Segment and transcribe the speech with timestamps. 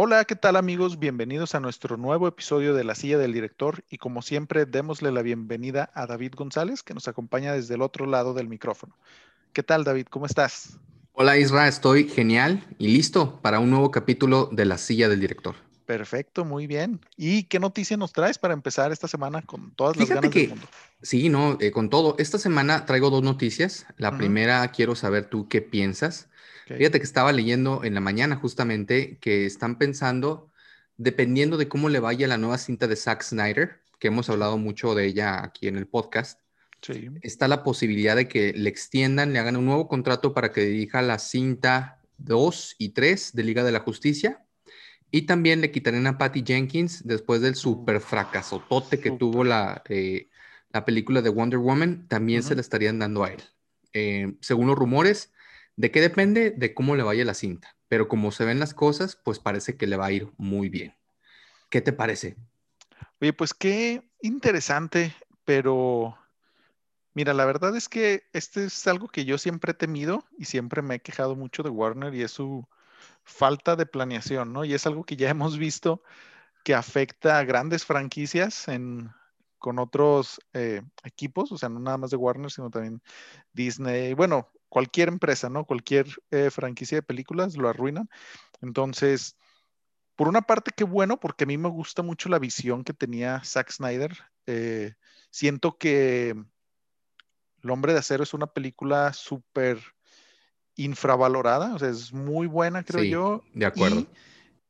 [0.00, 1.00] Hola, ¿qué tal amigos?
[1.00, 5.22] Bienvenidos a nuestro nuevo episodio de La Silla del Director y como siempre démosle la
[5.22, 8.96] bienvenida a David González que nos acompaña desde el otro lado del micrófono.
[9.52, 10.06] ¿Qué tal David?
[10.08, 10.78] ¿Cómo estás?
[11.14, 15.56] Hola Isra, estoy genial y listo para un nuevo capítulo de La Silla del Director.
[15.84, 17.00] Perfecto, muy bien.
[17.16, 20.50] ¿Y qué noticia nos traes para empezar esta semana con todas las ganas que, del
[20.50, 20.66] mundo?
[21.02, 22.14] Sí, no, eh, con todo.
[22.20, 23.84] Esta semana traigo dos noticias.
[23.96, 26.28] La primera, quiero saber tú qué piensas.
[26.76, 30.50] Fíjate que estaba leyendo en la mañana justamente que están pensando,
[30.96, 34.94] dependiendo de cómo le vaya la nueva cinta de Zack Snyder, que hemos hablado mucho
[34.94, 36.40] de ella aquí en el podcast,
[37.22, 41.02] está la posibilidad de que le extiendan, le hagan un nuevo contrato para que dirija
[41.02, 44.44] la cinta 2 y 3 de Liga de la Justicia
[45.10, 50.28] y también le quitarían a Patty Jenkins después del super fracasotote que tuvo la, eh,
[50.70, 53.42] la película de Wonder Woman, también se le estarían dando a él.
[53.94, 55.32] Eh, según los rumores,
[55.78, 56.50] ¿de qué depende?
[56.50, 57.76] De cómo le vaya la cinta.
[57.86, 60.94] Pero como se ven las cosas, pues parece que le va a ir muy bien.
[61.70, 62.36] ¿Qué te parece?
[63.20, 66.18] Oye, pues qué interesante, pero
[67.14, 70.82] mira, la verdad es que este es algo que yo siempre he temido y siempre
[70.82, 72.66] me he quejado mucho de Warner y es su
[73.22, 74.64] falta de planeación, ¿no?
[74.64, 76.02] Y es algo que ya hemos visto
[76.64, 78.66] que afecta a grandes franquicias
[79.58, 83.00] con otros eh, equipos, o sea, no nada más de Warner, sino también
[83.52, 85.64] Disney, bueno, cualquier empresa, ¿no?
[85.64, 88.08] Cualquier eh, franquicia de películas lo arruinan.
[88.60, 89.36] Entonces,
[90.16, 93.42] por una parte, qué bueno, porque a mí me gusta mucho la visión que tenía
[93.44, 94.16] Zack Snyder.
[94.46, 94.94] Eh,
[95.30, 96.30] siento que
[97.62, 99.78] El hombre de acero es una película súper
[100.76, 103.44] infravalorada, o sea, es muy buena, creo yo.
[103.52, 104.00] De acuerdo.
[104.00, 104.08] Y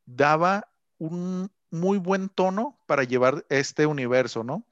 [0.07, 4.65] daba un muy buen tono para llevar este universo, ¿no?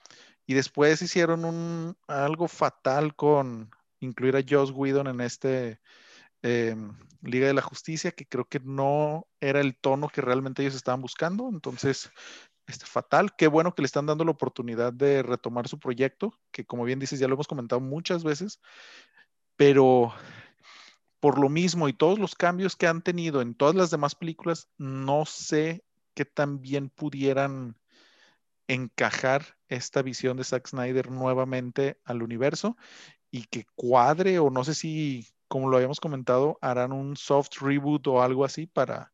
[0.47, 5.81] Y después hicieron un, algo fatal con incluir a Joss Whedon en este
[6.43, 10.75] em, Liga de la Justicia, que creo que no era el tono que realmente ellos
[10.75, 11.49] estaban buscando.
[11.49, 12.11] Entonces,
[12.67, 13.35] este, fatal.
[13.37, 16.99] Qué bueno que le están dando la oportunidad de retomar su proyecto, que como bien
[16.99, 18.61] dices, ya lo hemos comentado muchas veces,
[19.57, 20.13] pero
[21.21, 24.69] por lo mismo y todos los cambios que han tenido en todas las demás películas,
[24.79, 25.85] no sé
[26.15, 27.77] qué tan bien pudieran
[28.69, 32.77] encajar esta visión de Zack Snyder nuevamente al universo
[33.37, 38.07] y que cuadre o no sé si, como lo habíamos comentado, harán un soft reboot
[38.07, 39.13] o algo así para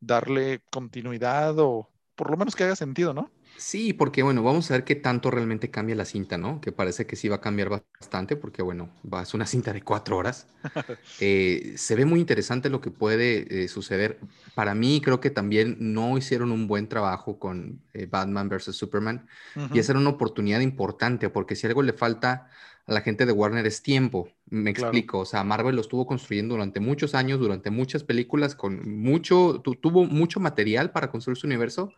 [0.00, 3.30] darle continuidad o por lo menos que haga sentido, ¿no?
[3.56, 6.60] Sí, porque bueno, vamos a ver qué tanto realmente cambia la cinta, ¿no?
[6.60, 9.82] Que parece que sí va a cambiar bastante, porque bueno, va, es una cinta de
[9.82, 10.46] cuatro horas.
[11.20, 14.18] Eh, se ve muy interesante lo que puede eh, suceder.
[14.54, 18.74] Para mí, creo que también no hicieron un buen trabajo con eh, Batman vs.
[18.74, 19.28] Superman,
[19.72, 22.48] y esa era una oportunidad importante, porque si algo le falta
[22.86, 24.28] a la gente de Warner es tiempo.
[24.46, 29.00] Me explico, o sea, Marvel lo estuvo construyendo durante muchos años, durante muchas películas, con
[29.00, 31.92] mucho, tuvo mucho material para construir su universo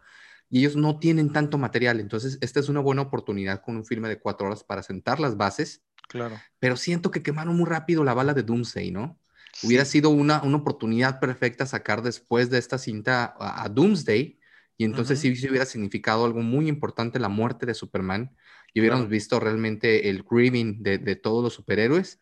[0.48, 1.98] y ellos no tienen tanto material.
[1.98, 5.36] Entonces, esta es una buena oportunidad con un filme de cuatro horas para sentar las
[5.36, 5.82] bases.
[6.08, 6.38] Claro.
[6.60, 9.18] Pero siento que quemaron muy rápido la bala de Doomsday, ¿no?
[9.62, 14.38] Hubiera sido una, una oportunidad perfecta sacar después de esta cinta a, Doomsday
[14.76, 18.36] y entonces sí, hubiera significado algo muy importante la muerte de Superman
[18.76, 22.20] y hubiéramos visto realmente el grieving de, de, todos los superhéroes.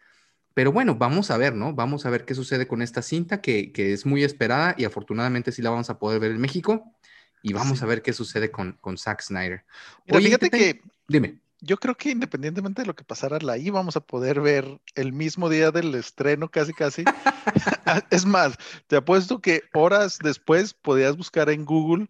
[0.55, 1.75] Pero bueno, vamos a ver, ¿no?
[1.75, 5.51] Vamos a ver qué sucede con esta cinta que, que es muy esperada y afortunadamente
[5.51, 6.95] sí la vamos a poder ver en México
[7.43, 9.65] y vamos a ver qué sucede con, con Zack Snyder.
[10.09, 11.41] Oye, fíjate que, dime.
[11.61, 15.49] Yo creo que independientemente de lo que pasara, la íbamos a poder ver el mismo
[15.49, 17.03] día del estreno, casi, casi.
[18.11, 18.57] es más,
[18.87, 22.07] te apuesto que horas después podías buscar en Google,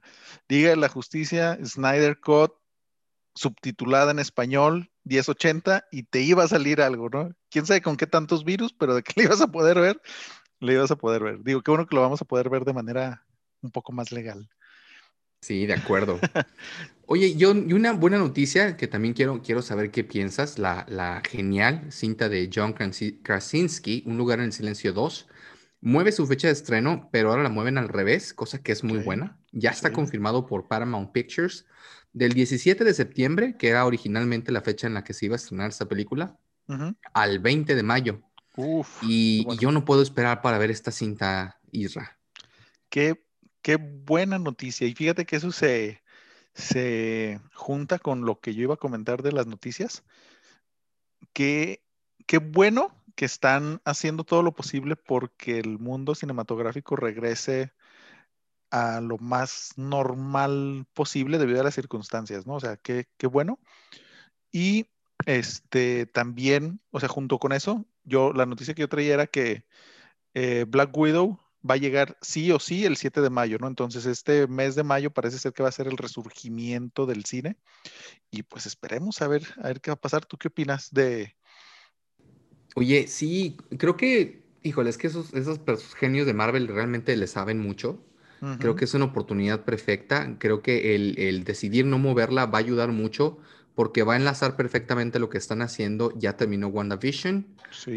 [0.50, 2.52] diga la justicia, Snyder Cut,
[3.34, 7.34] subtitulada en español, 1080, y te iba a salir algo, ¿no?
[7.50, 10.00] Quién sabe con qué tantos virus, pero de que le ibas a poder ver,
[10.60, 11.42] le ibas a poder ver.
[11.42, 13.26] Digo, qué bueno que lo vamos a poder ver de manera
[13.60, 14.48] un poco más legal.
[15.40, 16.18] Sí, de acuerdo.
[17.06, 21.20] Oye, yo, y una buena noticia que también quiero, quiero saber qué piensas, la, la
[21.28, 25.28] genial cinta de John Krasinski, Un lugar en el silencio 2,
[25.82, 28.98] mueve su fecha de estreno, pero ahora la mueven al revés, cosa que es muy
[29.00, 29.38] buena.
[29.52, 31.66] Ya está confirmado por Paramount Pictures
[32.14, 35.36] del 17 de septiembre, que era originalmente la fecha en la que se iba a
[35.36, 36.38] estrenar esta película,
[37.12, 38.22] al 20 de mayo.
[38.56, 42.16] Uf, y, y, yo no puedo esperar para ver esta cinta, Isra.
[42.88, 43.24] Qué
[43.64, 44.86] Qué buena noticia.
[44.86, 46.02] Y fíjate que eso se,
[46.52, 50.04] se junta con lo que yo iba a comentar de las noticias.
[51.32, 51.82] Qué,
[52.26, 57.72] qué bueno que están haciendo todo lo posible porque el mundo cinematográfico regrese
[58.74, 62.54] a lo más normal posible debido a las circunstancias, ¿no?
[62.56, 63.60] O sea, qué, qué bueno.
[64.50, 64.86] Y
[65.26, 69.64] este también, o sea, junto con eso, yo la noticia que yo traía era que
[70.34, 71.38] eh, Black Widow
[71.68, 73.68] va a llegar sí o sí el 7 de mayo, ¿no?
[73.68, 77.56] Entonces este mes de mayo parece ser que va a ser el resurgimiento del cine
[78.32, 80.26] y pues esperemos a ver, a ver qué va a pasar.
[80.26, 81.36] ¿Tú qué opinas de...
[82.74, 85.60] Oye, sí, creo que, híjole, es que esos, esos
[85.94, 88.04] genios de Marvel realmente le saben mucho.
[88.58, 90.36] Creo que es una oportunidad perfecta.
[90.38, 93.38] Creo que el, el decidir no moverla va a ayudar mucho
[93.74, 96.12] porque va a enlazar perfectamente lo que están haciendo.
[96.16, 97.46] Ya terminó WandaVision,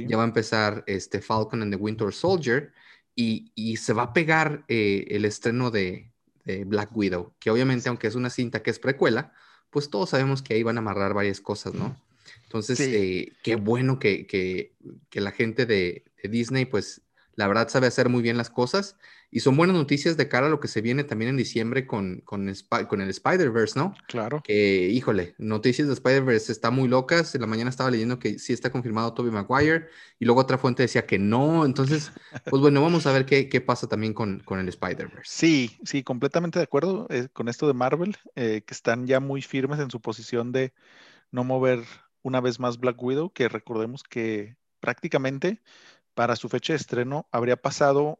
[0.07, 2.73] ya va a empezar este Falcon and the Winter Soldier
[3.15, 6.11] y, y se va a pegar eh, el estreno de,
[6.45, 9.33] de, Black Widow, que obviamente aunque es una cinta que es precuela,
[9.69, 11.99] pues todos sabemos que ahí van a amarrar varias cosas, ¿no?
[12.43, 14.73] Entonces, eh, qué bueno que, que,
[15.09, 17.01] que la gente de, de Disney pues
[17.35, 18.97] la verdad sabe hacer muy bien las cosas
[19.29, 22.21] y son buenas noticias de cara a lo que se viene también en diciembre con,
[22.21, 22.49] con,
[22.87, 23.93] con el Spider-Verse, ¿no?
[24.07, 24.41] Claro.
[24.41, 27.35] Que, híjole, noticias de Spider-Verse está muy locas.
[27.35, 29.87] En la mañana estaba leyendo que sí está confirmado Tobey Maguire
[30.17, 31.65] y luego otra fuente decía que no.
[31.65, 32.11] Entonces,
[32.49, 35.23] pues bueno, vamos a ver qué, qué pasa también con, con el Spider-Verse.
[35.25, 39.41] Sí, sí, completamente de acuerdo eh, con esto de Marvel, eh, que están ya muy
[39.41, 40.73] firmes en su posición de
[41.31, 41.83] no mover
[42.21, 45.61] una vez más Black Widow, que recordemos que prácticamente
[46.13, 48.19] para su fecha de estreno habría pasado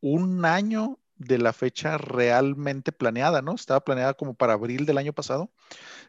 [0.00, 3.54] un año de la fecha realmente planeada, ¿no?
[3.54, 5.50] Estaba planeada como para abril del año pasado.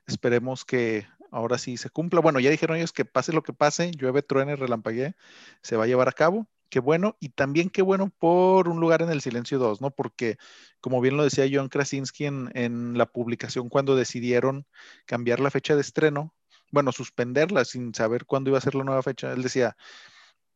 [0.07, 2.21] Esperemos que ahora sí se cumpla.
[2.21, 5.15] Bueno, ya dijeron ellos que pase lo que pase, llueve, truene, relampaguee,
[5.63, 6.47] se va a llevar a cabo.
[6.69, 9.89] Qué bueno, y también qué bueno por un lugar en el silencio 2, ¿no?
[9.89, 10.38] Porque,
[10.81, 14.68] como bien lo decía John Krasinski en, en la publicación cuando decidieron
[15.07, 16.36] cambiar la fecha de estreno,
[16.71, 19.75] bueno, suspenderla sin saber cuándo iba a ser la nueva fecha, él decía,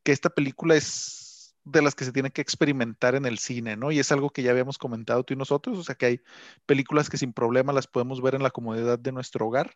[0.03, 1.22] que esta película es
[1.65, 3.91] de las que se tiene que experimentar en el cine, ¿no?
[3.91, 6.21] Y es algo que ya habíamos comentado tú y nosotros, o sea que hay
[6.65, 9.75] películas que sin problema las podemos ver en la comodidad de nuestro hogar,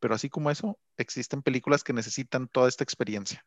[0.00, 3.44] pero así como eso, existen películas que necesitan toda esta experiencia.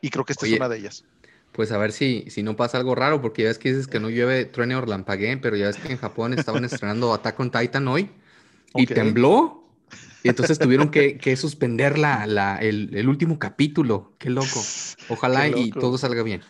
[0.00, 1.04] Y creo que esta es una de ellas.
[1.52, 4.00] Pues a ver si, si no pasa algo raro, porque ya ves que dices que
[4.00, 7.50] no llueve, truene o relampaguee, pero ya ves que en Japón estaban estrenando Attack on
[7.50, 8.10] Titan hoy
[8.74, 9.62] y tembló
[10.22, 14.14] y entonces tuvieron que, suspender la, el, último capítulo.
[14.18, 14.62] Qué loco.
[15.08, 16.42] Ojalá y todo salga bien.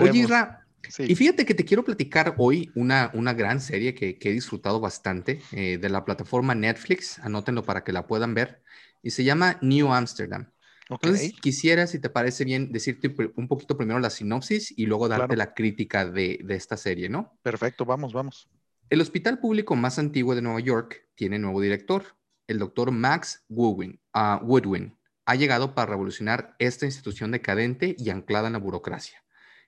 [0.00, 0.66] Oye, Isra,
[0.98, 5.40] y fíjate que te quiero platicar hoy una, una gran serie que, he disfrutado bastante
[5.52, 7.18] eh, de la plataforma Netflix.
[7.20, 8.62] Anótenlo para que la puedan ver.
[9.02, 10.50] Y se llama New Amsterdam.
[10.88, 15.36] Entonces, quisiera, si te parece bien, decirte un poquito primero la sinopsis y luego darte
[15.36, 17.36] la crítica de, de esta serie, ¿no?
[17.42, 18.48] Perfecto, vamos, vamos.
[18.88, 22.04] El hospital público más antiguo de Nueva York tiene nuevo director,
[22.46, 28.46] el doctor Max Woodwin, uh, Woodwin ha llegado para revolucionar esta institución decadente y anclada
[28.46, 29.24] en la burocracia.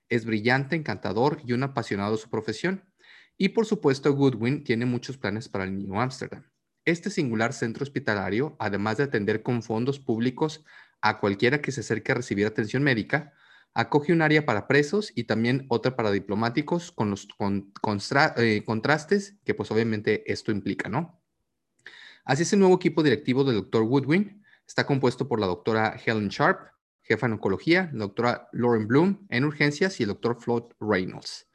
[0.09, 2.83] Es brillante, encantador y un apasionado de su profesión.
[3.37, 6.43] Y por supuesto, Goodwin tiene muchos planes para el New Amsterdam.
[6.85, 10.65] Este singular centro hospitalario, además de atender con fondos públicos
[11.01, 13.33] a cualquiera que se acerque a recibir atención médica,
[13.73, 17.27] acoge un área para presos y también otra para diplomáticos con los
[18.37, 21.21] eh, contrastes que pues obviamente esto implica, ¿no?
[22.25, 23.83] Así es el nuevo equipo directivo del Dr.
[23.83, 24.43] Woodwin.
[24.67, 26.59] Está compuesto por la doctora Helen Sharp,
[27.09, 31.49] jefa en oncología, la doctora Lauren Bloom en urgencias y el doctor Floyd Reynolds.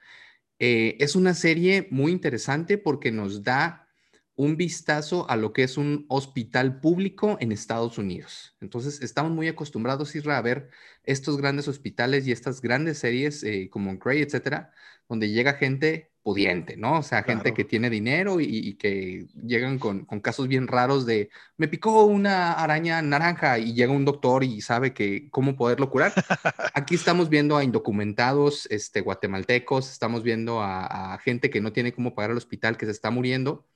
[0.58, 3.88] Eh, es una serie muy interesante porque nos da
[4.36, 8.56] un vistazo a lo que es un hospital público en Estados Unidos.
[8.60, 10.70] Entonces, estamos muy acostumbrados, Isra, a ver
[11.04, 14.72] estos grandes hospitales y estas grandes series eh, como Grey, etcétera,
[15.08, 17.00] donde llega gente pudiente, ¿no?
[17.00, 21.28] O sea, gente que tiene dinero y, que llegan con, casos bien raros de,
[21.58, 26.14] me picó una araña naranja y llega un doctor y sabe que cómo poderlo curar.
[26.74, 32.14] Aquí estamos viendo a indocumentados este, guatemaltecos, estamos viendo a, gente que no tiene cómo
[32.14, 33.66] pagar el hospital, que se está muriendo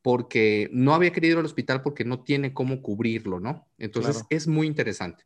[0.00, 3.68] porque no había querido ir al hospital porque no tiene cómo cubrirlo, ¿no?
[3.76, 5.24] Entonces es muy interesante.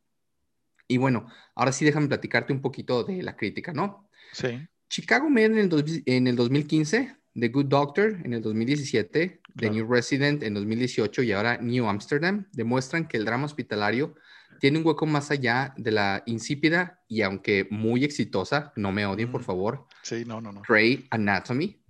[0.88, 4.08] Y bueno, ahora sí déjame platicarte un poquito de la crítica, ¿no?
[4.32, 4.66] Sí.
[4.88, 9.90] Chicago Med en el, en el 2015, The Good Doctor en el 2017, The New
[9.90, 14.14] Resident en 2018 y ahora New Amsterdam demuestran que el drama hospitalario
[14.60, 19.30] tiene un hueco más allá de la insípida y aunque muy exitosa, no me odien
[19.30, 20.62] por favor, sí, no, no, no.
[20.66, 21.82] Grey Anatomy.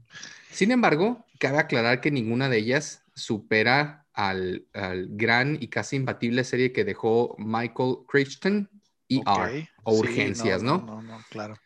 [0.50, 6.44] Sin embargo, cabe aclarar que ninguna de ellas supera al, al gran y casi imbatible
[6.44, 8.70] serie que dejó Michael Crichton,
[9.08, 10.78] ER, o Urgencias, ¿no?
[10.78, 11.56] No, no, no, claro.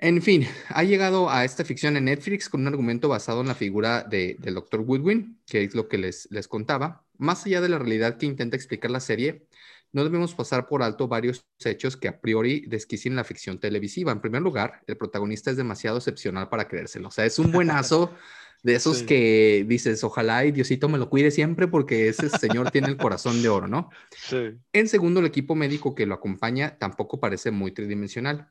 [0.00, 3.56] En fin, ha llegado a esta ficción en Netflix con un argumento basado en la
[3.56, 4.80] figura de, del Dr.
[4.80, 7.04] Woodwin, que es lo que les, les contaba.
[7.16, 9.48] Más allá de la realidad que intenta explicar la serie,
[9.92, 14.12] no debemos pasar por alto varios hechos que a priori desquician la ficción televisiva.
[14.12, 17.08] En primer lugar, el protagonista es demasiado excepcional para creérselo.
[17.08, 18.14] O sea, es un buenazo
[18.62, 22.88] de esos que dices, ojalá y Diosito me lo cuide siempre porque ese señor tiene
[22.88, 23.90] el corazón de oro, ¿no?
[24.16, 24.50] Sí.
[24.72, 28.48] En segundo, el equipo médico que lo acompaña tampoco parece muy tridimensional.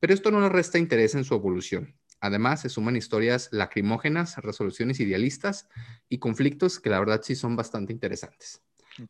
[0.00, 1.98] Pero esto no le resta interés en su evolución.
[2.20, 5.68] Además, se suman historias lacrimógenas, resoluciones idealistas
[6.08, 8.62] y conflictos que la verdad sí son bastante interesantes.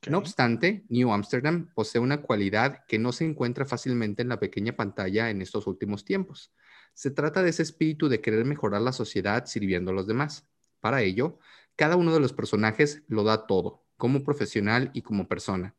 [0.06, 4.76] No obstante, New Amsterdam posee una cualidad que no se encuentra fácilmente en la pequeña
[4.76, 6.52] pantalla en estos últimos tiempos.
[6.94, 10.48] Se trata de ese espíritu de querer mejorar la sociedad sirviendo a los demás.
[10.80, 11.38] Para ello,
[11.76, 15.76] cada uno de los personajes lo da todo, como profesional y como persona.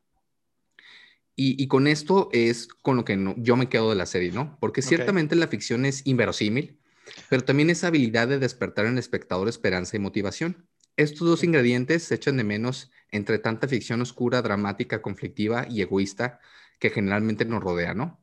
[1.38, 4.56] Y, con esto es con lo que yo me quedo de la serie, ¿no?
[4.58, 6.78] Porque ciertamente la ficción es inverosímil,
[7.28, 10.66] pero también esa habilidad de despertar en el espectador esperanza y motivación.
[10.96, 16.40] Estos dos ingredientes se echan de menos entre tanta ficción oscura, dramática, conflictiva y egoísta
[16.78, 18.18] que generalmente nos rodea, ¿no?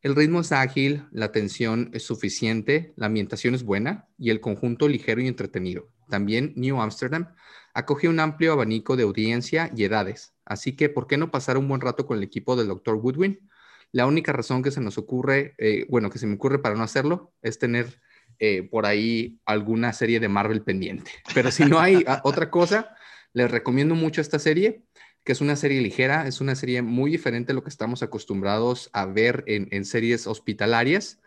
[0.00, 4.88] El ritmo es ágil, la tensión es suficiente, la ambientación es buena y el conjunto
[4.88, 5.90] ligero y entretenido.
[6.08, 7.34] También New Amsterdam
[7.74, 11.68] acoge un amplio abanico de audiencia y edades, así que ¿por qué no pasar un
[11.68, 12.94] buen rato con el equipo del Dr.
[12.96, 13.48] Woodwin?
[13.92, 16.82] La única razón que se nos ocurre, eh, bueno, que se me ocurre para no
[16.82, 18.00] hacerlo, es tener
[18.38, 21.10] eh, por ahí alguna serie de Marvel pendiente.
[21.34, 22.94] Pero si no hay otra cosa,
[23.32, 24.82] les recomiendo mucho esta serie,
[25.24, 28.90] que es una serie ligera, es una serie muy diferente a lo que estamos acostumbrados
[28.92, 31.20] a ver en, series hospitalarias.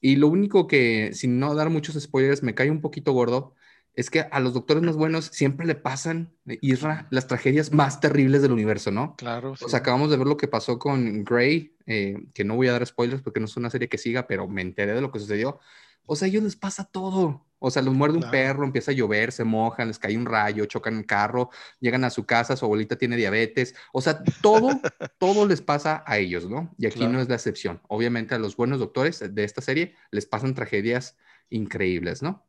[0.00, 3.54] Y lo único que, sin no dar muchos spoilers, me cae un poquito gordo,
[3.94, 8.42] es que a los doctores más buenos siempre le pasan, Isra, las tragedias más terribles
[8.42, 9.14] del universo, ¿no?
[9.16, 9.54] Claro.
[9.56, 9.64] Sí.
[9.74, 13.22] acabamos de ver lo que pasó con Grey, eh, que no voy a dar spoilers
[13.22, 15.60] porque no es una serie que siga, pero me enteré de lo que sucedió.
[16.06, 17.46] O sea, a ellos les pasa todo.
[17.58, 20.66] O sea, los muerde un perro, empieza a llover, se mojan, les cae un rayo,
[20.66, 21.48] chocan un carro,
[21.80, 23.74] llegan a su casa, su abuelita tiene diabetes.
[23.92, 24.68] O sea, todo,
[25.18, 26.74] todo les pasa a ellos, ¿no?
[26.76, 27.80] Y aquí no es la excepción.
[27.88, 31.16] Obviamente a los buenos doctores de esta serie les pasan tragedias
[31.48, 32.44] increíbles, ¿no?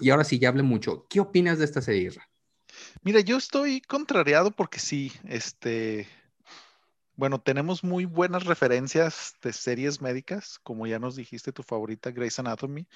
[0.00, 1.06] Y ahora sí, ya hablé mucho.
[1.08, 2.10] ¿Qué opinas de esta serie,
[3.02, 6.06] Mira, yo estoy contrariado porque sí, este,
[7.16, 12.38] bueno, tenemos muy buenas referencias de series médicas, como ya nos dijiste, tu favorita Grey's
[12.38, 12.86] Anatomy,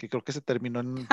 [0.00, 1.06] que creo que se terminó en,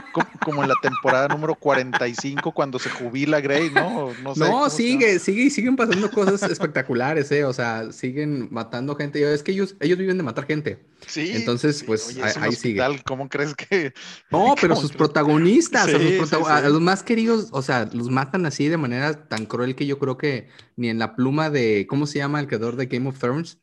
[0.45, 4.13] como en la temporada número 45 cuando se jubila Grey, ¿no?
[4.37, 7.43] No, sigue, sigue y siguen pasando cosas espectaculares, ¿eh?
[7.43, 9.21] O sea, siguen matando gente.
[9.33, 10.79] Es que ellos, ellos viven de matar gente.
[11.05, 11.33] Sí.
[11.35, 12.81] Entonces, pues ahí, sigue.
[13.05, 13.93] ¿Cómo crees que.?
[14.31, 15.89] No, pero sus protagonistas,
[16.47, 19.99] a, los más queridos, o sea, los matan así de manera tan cruel que yo
[19.99, 21.87] creo que ni en la pluma de.
[21.89, 23.57] ¿Cómo se llama el creador de Game of Thrones?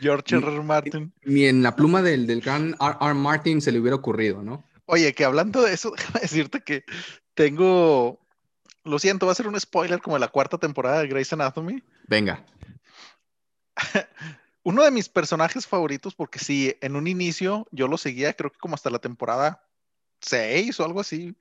[0.00, 0.46] George R.
[0.46, 0.62] R.
[0.62, 1.12] Martin.
[1.24, 2.96] Ni en la pluma del, del gran R.
[3.00, 3.14] R.
[3.14, 4.64] Martin se le hubiera ocurrido, ¿no?
[4.86, 6.84] Oye, que hablando de eso, déjame decirte que
[7.34, 8.20] tengo.
[8.84, 11.82] Lo siento, va a ser un spoiler como la cuarta temporada de Grey's Anatomy.
[12.06, 12.44] Venga.
[14.62, 18.58] Uno de mis personajes favoritos, porque sí, en un inicio yo lo seguía, creo que
[18.58, 19.62] como hasta la temporada
[20.20, 21.36] 6 o algo así.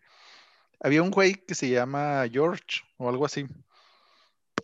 [0.79, 3.47] Había un güey que se llama George o algo así,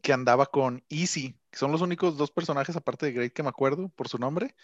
[0.01, 3.49] que andaba con Easy, que son los únicos dos personajes aparte de Grey que me
[3.49, 4.55] acuerdo por su nombre.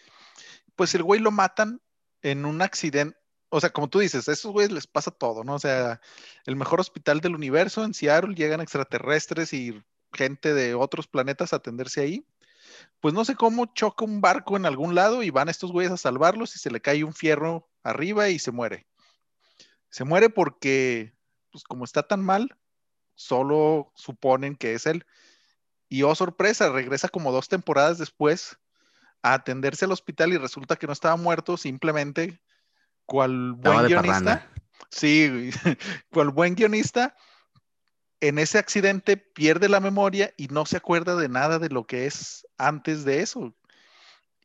[0.76, 1.82] Pues el güey lo matan
[2.24, 3.16] en un accidente.
[3.50, 5.56] O sea, como tú dices, a esos güeyes les pasa todo, ¿no?
[5.56, 6.02] O sea,
[6.46, 9.82] el mejor hospital del universo en Seattle, llegan extraterrestres y
[10.14, 12.26] gente de otros planetas a atenderse ahí
[13.00, 15.98] pues no sé cómo choca un barco en algún lado y van estos güeyes a
[15.98, 18.88] salvarlos y se le cae un fierro arriba y se muere.
[19.90, 21.14] Se muere porque,
[21.52, 22.58] pues como está tan mal,
[23.16, 25.06] solo suponen que es él.
[25.90, 28.58] Y oh sorpresa, regresa como dos temporadas después
[29.22, 32.40] a atenderse al hospital y resulta que no estaba muerto, simplemente
[33.06, 34.48] cual buen guionista.
[34.92, 35.50] Sí,
[36.12, 37.16] cual buen guionista
[38.22, 42.06] en ese accidente pierde la memoria y no se acuerda de nada de lo que
[42.06, 43.54] es antes de eso.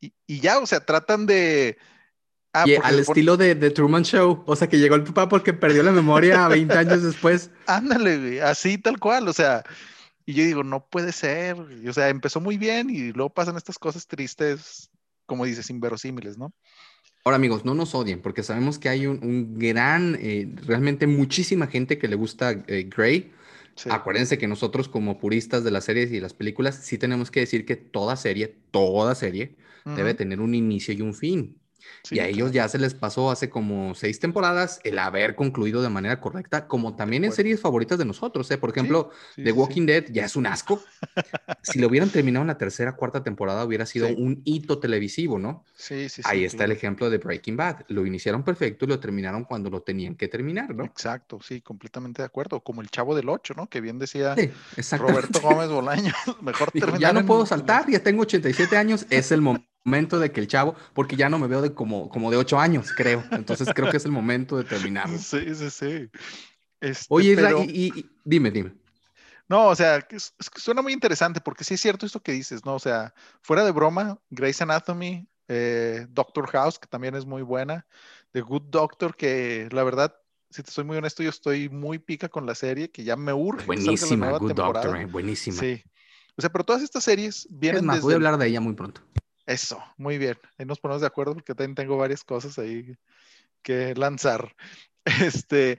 [0.01, 1.79] Y, ya, o sea, tratan de...
[2.53, 5.53] Ah, y al estilo de, de, Truman Show, o sea, que llegó el papá porque
[5.55, 7.51] perdió la memoria 20 años después.
[7.67, 9.65] Ándale, así tal cual, o sea,
[10.27, 13.79] y yo digo, no puede ser, o sea, empezó muy bien y luego pasan estas
[13.79, 14.91] cosas tristes,
[15.27, 16.53] como dices, inverosímiles, ¿no?
[17.25, 21.99] Ahora amigos, no nos odien porque sabemos que hay un, gran, eh, realmente muchísima gente
[21.99, 23.33] que le gusta eh, Grey.
[23.91, 27.67] Acuérdense que nosotros como puristas de las series y las películas sí tenemos que decir
[27.67, 31.59] que toda serie, toda serie debe tener un inicio y un fin
[32.11, 35.89] y a ellos ya se les pasó hace como seis temporadas el haber concluido de
[35.89, 38.51] manera correcta, como también en series favoritas de nosotros.
[38.51, 38.59] ¿eh?
[38.59, 40.83] Por ejemplo, The Walking Dead ya es un asco.
[41.63, 45.65] si lo hubieran terminado en la tercera, cuarta temporada, hubiera sido un hito televisivo, ¿no?
[45.75, 47.85] Sí, sí, Ahí está el ejemplo de Breaking Bad.
[47.89, 50.85] Lo iniciaron perfecto y lo terminaron cuando lo tenían que terminar, ¿no?
[50.85, 52.61] Exacto, sí, completamente de acuerdo.
[52.61, 53.67] Como el chavo del 8, ¿no?
[53.69, 54.37] Que bien decía
[54.99, 56.13] Roberto Gómez Bolaño.
[56.43, 57.01] Mejor terminar.
[57.01, 60.49] Ya no puedo saltar, ya tengo 87 años, es el momento momento de que el
[60.49, 63.23] chavo, porque ya no me veo de como, como de ocho años, creo.
[63.31, 65.09] Entonces creo que es el momento de terminar.
[65.19, 66.11] Sí, sí, sí.
[66.81, 67.37] Este, Oye,
[67.69, 68.75] y, dime, dime.
[69.47, 70.07] No, o sea,
[70.57, 72.75] suena muy interesante porque sí es cierto esto que dices, ¿no?
[72.75, 77.87] O sea, fuera de broma, Grey's Anatomy eh, Doctor House, que también es muy buena,
[78.33, 80.15] The Good Doctor, que la verdad,
[80.51, 83.35] si te soy muy honesto, yo estoy muy pica con la serie, que ya me
[83.35, 83.67] urge.
[83.67, 85.61] Buenísima, Good Doctor, eh, buenísima.
[85.61, 85.83] Sí.
[86.37, 87.81] O sea, pero todas estas series vienen.
[87.81, 89.03] Es más, voy a hablar de ella muy pronto.
[89.47, 90.39] Eso, muy bien.
[90.59, 92.97] Ahí nos ponemos de acuerdo porque también tengo varias cosas ahí
[93.63, 94.55] que lanzar.
[95.05, 95.79] Este,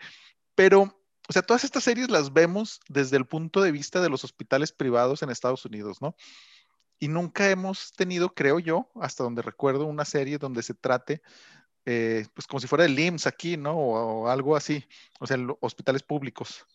[0.53, 0.83] pero,
[1.27, 4.71] o sea, todas estas series las vemos desde el punto de vista de los hospitales
[4.71, 6.15] privados en Estados Unidos, ¿no?
[6.99, 11.23] Y nunca hemos tenido, creo yo, hasta donde recuerdo, una serie donde se trate,
[11.85, 13.75] eh, pues como si fuera el IMSS aquí, ¿no?
[13.75, 14.85] O, algo así,
[15.19, 16.65] o sea, hospitales públicos.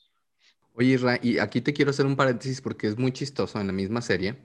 [0.74, 3.72] Oye, Ra, y aquí te quiero hacer un paréntesis porque es muy chistoso en la
[3.72, 4.36] misma serie.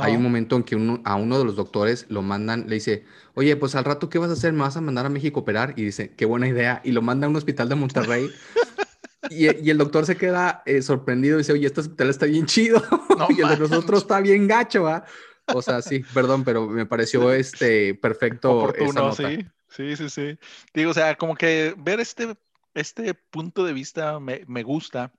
[0.00, 0.74] Hay un momento en que
[1.04, 4.30] a uno de los doctores lo mandan, le dice, oye, pues al rato, ¿qué vas
[4.30, 4.52] a hacer?
[4.52, 5.74] ¿Me vas a mandar a México a operar?
[5.76, 6.80] Y dice, qué buena idea.
[6.84, 8.30] Y lo manda a un hospital de Monterrey.
[9.30, 12.82] y, el doctor se queda eh, sorprendido y dice, oye, este hospital está bien chido.
[13.30, 15.04] y el de nosotros está bien gacho, ¿va?
[15.54, 18.58] O sea, sí, perdón, pero me pareció este perfecto.
[18.58, 19.46] Oportuno, sí.
[19.70, 20.38] Sí, sí, sí.
[20.74, 22.36] Digo, o sea, como que ver este,
[22.74, 25.12] este punto de vista me, me gusta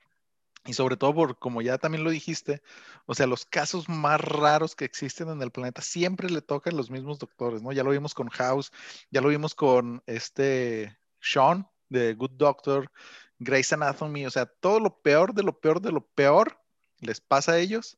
[0.69, 2.61] y sobre todo por, como ya también lo dijiste,
[3.07, 6.91] o sea, los casos más raros que existen en el planeta siempre le tocan los
[6.91, 7.71] mismos doctores, ¿no?
[7.71, 8.71] Ya lo vimos con House,
[9.09, 12.91] ya lo vimos con este Sean de Good Doctor,
[13.39, 16.61] Grey's Anatomy, o sea, todo lo peor de lo peor de lo peor
[16.99, 17.97] les pasa a ellos.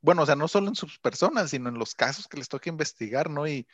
[0.00, 2.70] Bueno, o sea, no solo en sus personas, sino en los casos que les toca
[2.70, 3.48] investigar, ¿no?
[3.48, 3.66] Y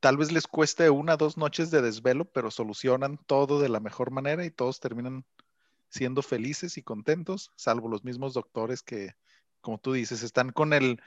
[0.00, 4.12] tal vez les cueste una, dos noches de desvelo, pero solucionan todo de la mejor
[4.12, 5.26] manera y todos terminan
[5.88, 9.14] siendo felices y contentos, salvo los mismos doctores que,
[9.60, 11.00] como tú dices, están con el,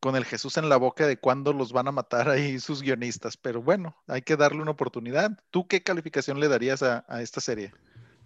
[0.00, 3.36] con el Jesús en la boca de cuándo los van a matar ahí sus guionistas.
[3.36, 5.38] Pero bueno, hay que darle una oportunidad.
[5.50, 7.72] ¿Tú qué calificación le darías a esta serie?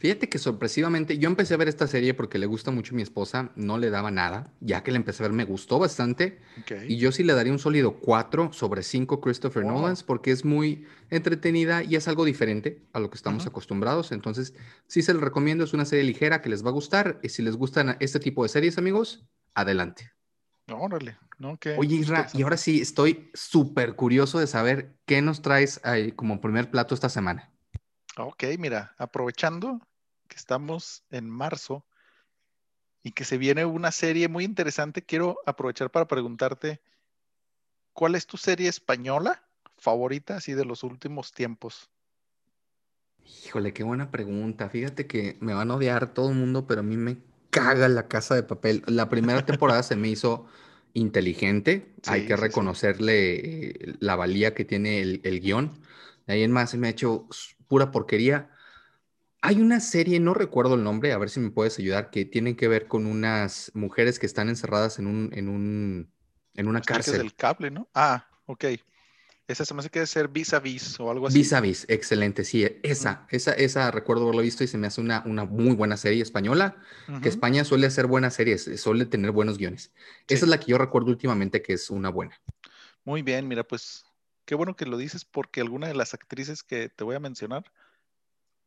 [0.02, 3.02] Fíjate que sorpresivamente, yo empecé a ver esta serie porque le gusta mucho a mi
[3.02, 6.40] esposa, no le daba nada, ya que la empecé a ver me gustó bastante,
[6.88, 10.88] y yo sí le daría un sólido 4 sobre 5 Christopher Nolan porque es muy
[11.08, 14.54] entretenida y es algo diferente a lo que estamos acostumbrados, entonces
[14.88, 17.42] sí se les recomiendo, es una serie ligera que les va a gustar, y si
[17.42, 19.24] les gustan este tipo de series, amigos,
[19.54, 20.10] adelante.
[20.66, 21.56] Órale, ¿no?
[21.76, 26.40] Oye, Isra, y ahora sí, estoy súper curioso de saber qué nos traes ahí como
[26.40, 27.52] primer plato esta semana.
[28.18, 29.80] Ok, mira, aprovechando,
[30.36, 31.86] estamos en marzo
[33.02, 36.80] y que se viene una serie muy interesante, quiero aprovechar para preguntarte,
[37.92, 39.42] ¿cuál es tu serie española
[39.76, 41.90] favorita así de los últimos tiempos?
[43.44, 44.68] Híjole, qué buena pregunta.
[44.68, 47.18] Fíjate que me van a odiar todo el mundo, pero a mí me
[47.50, 48.82] caga la casa de papel.
[48.86, 50.46] La primera temporada se me hizo
[50.94, 51.94] inteligente.
[52.06, 55.72] Hay que reconocerle eh, la valía que tiene el, el guion.
[56.26, 57.26] De ahí en más se me ha hecho
[57.68, 58.50] pura porquería.
[59.44, 62.54] Hay una serie, no recuerdo el nombre, a ver si me puedes ayudar, que tiene
[62.54, 66.12] que ver con unas mujeres que están encerradas en un, en un,
[66.54, 67.18] en una cárcel.
[67.18, 67.88] del cable, ¿no?
[67.92, 68.66] Ah, ok.
[69.48, 71.38] Esa se me hace que debe ser vis a vis o algo así.
[71.38, 75.00] Vis a vis, excelente, sí, esa, esa, esa recuerdo haberlo visto y se me hace
[75.00, 76.76] una, una muy buena serie española,
[77.20, 79.92] que España suele hacer buenas series, suele tener buenos guiones.
[80.28, 82.40] Esa es la que yo recuerdo últimamente que es una buena.
[83.04, 84.04] Muy bien, mira, pues
[84.44, 87.64] qué bueno que lo dices porque alguna de las actrices que te voy a mencionar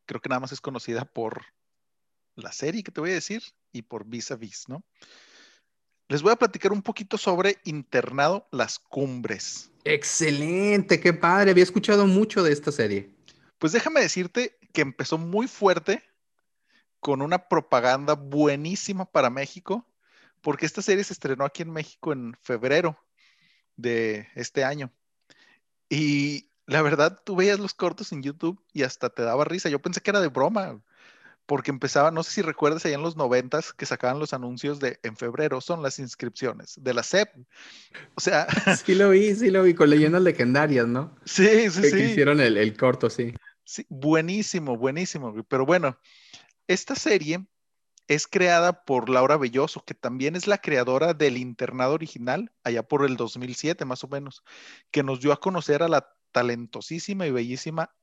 [0.06, 1.44] creo que nada más es conocida por
[2.36, 3.42] la serie que te voy a decir
[3.72, 4.84] y por Vis a Vis, ¿no?
[6.08, 9.72] Les voy a platicar un poquito sobre Internado Las Cumbres.
[9.84, 11.50] Excelente, qué padre.
[11.50, 13.12] Había escuchado mucho de esta serie.
[13.58, 16.02] Pues déjame decirte que empezó muy fuerte
[17.00, 19.86] con una propaganda buenísima para México,
[20.42, 22.96] porque esta serie se estrenó aquí en México en febrero
[23.76, 24.92] de este año.
[25.88, 29.68] Y la verdad, tú veías los cortos en YouTube y hasta te daba risa.
[29.68, 30.80] Yo pensé que era de broma,
[31.46, 34.98] porque empezaba, no sé si recuerdas allá en los noventas que sacaban los anuncios de
[35.04, 37.28] en febrero son las inscripciones de la SEP.
[38.16, 38.46] O sea.
[38.84, 41.16] Sí lo vi, sí lo vi, con leyendas legendarias, ¿no?
[41.24, 41.98] Sí, sí, sí.
[41.98, 43.32] hicieron el, el corto, sí.
[43.64, 45.34] Sí, buenísimo, buenísimo.
[45.48, 45.98] Pero bueno,
[46.66, 47.46] esta serie
[48.08, 53.04] es creada por Laura Belloso, que también es la creadora del internado original, allá por
[53.04, 54.44] el 2007 más o menos,
[54.90, 57.94] que nos dio a conocer a la talentosísima y bellísima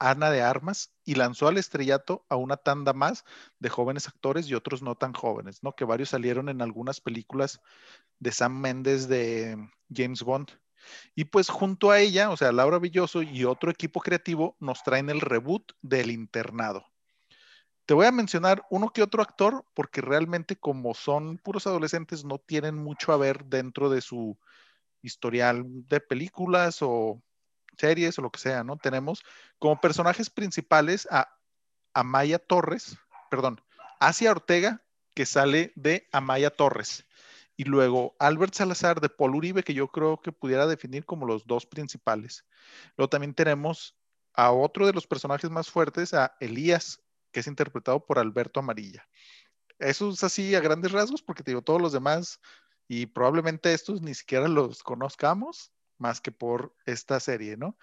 [0.00, 3.24] Ana de Armas y lanzó al estrellato a una tanda más
[3.58, 5.74] de jóvenes actores y otros no tan jóvenes, ¿no?
[5.76, 7.60] Que varios salieron en algunas películas
[8.18, 9.58] de Sam Mendes de
[9.94, 10.48] James Bond.
[11.14, 15.10] Y pues junto a ella, o sea, Laura Villoso y otro equipo creativo nos traen
[15.10, 16.86] el reboot del internado.
[17.84, 22.38] Te voy a mencionar uno que otro actor porque realmente como son puros adolescentes no
[22.38, 24.38] tienen mucho a ver dentro de su
[25.02, 27.20] historial de películas o
[27.80, 28.76] series o lo que sea, ¿no?
[28.76, 29.24] Tenemos
[29.58, 31.36] como personajes principales a
[31.94, 32.96] Amaya Torres,
[33.30, 33.60] perdón,
[33.98, 34.82] Asia Ortega,
[35.14, 37.04] que sale de Amaya Torres.
[37.60, 41.46] y luego Albert Salazar de Paul Uribe, que yo creo que pudiera definir como los
[41.46, 42.46] dos principales.
[42.96, 43.98] Luego también tenemos
[44.32, 49.06] a otro de los personajes más fuertes, a Elías, que es interpretado por Alberto Amarilla.
[49.78, 52.40] Eso es así a grandes rasgos, porque te digo, todos los demás,
[52.88, 57.76] y probablemente estos ni siquiera los conozcamos, más que por esta serie, ¿no?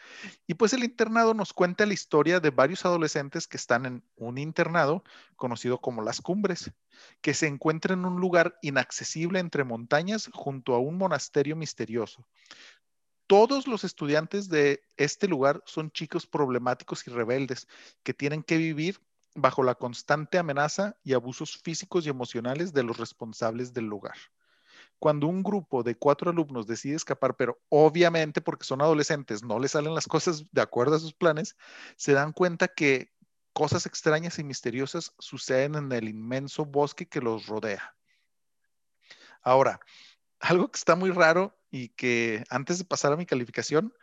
[0.47, 4.37] Y pues el internado nos cuenta la historia de varios adolescentes que están en un
[4.37, 5.03] internado
[5.35, 6.71] conocido como Las Cumbres,
[7.21, 12.27] que se encuentra en un lugar inaccesible entre montañas junto a un monasterio misterioso.
[13.27, 17.67] Todos los estudiantes de este lugar son chicos problemáticos y rebeldes
[18.03, 18.99] que tienen que vivir
[19.35, 24.15] bajo la constante amenaza y abusos físicos y emocionales de los responsables del lugar
[24.99, 29.71] cuando un grupo de cuatro alumnos decide escapar, pero obviamente porque son adolescentes, no les
[29.71, 31.55] salen las cosas de acuerdo a sus planes,
[31.95, 33.11] se dan cuenta que
[33.53, 37.95] cosas extrañas y misteriosas suceden en el inmenso bosque que los rodea.
[39.41, 39.79] Ahora,
[40.39, 43.93] algo que está muy raro y que antes de pasar a mi calificación,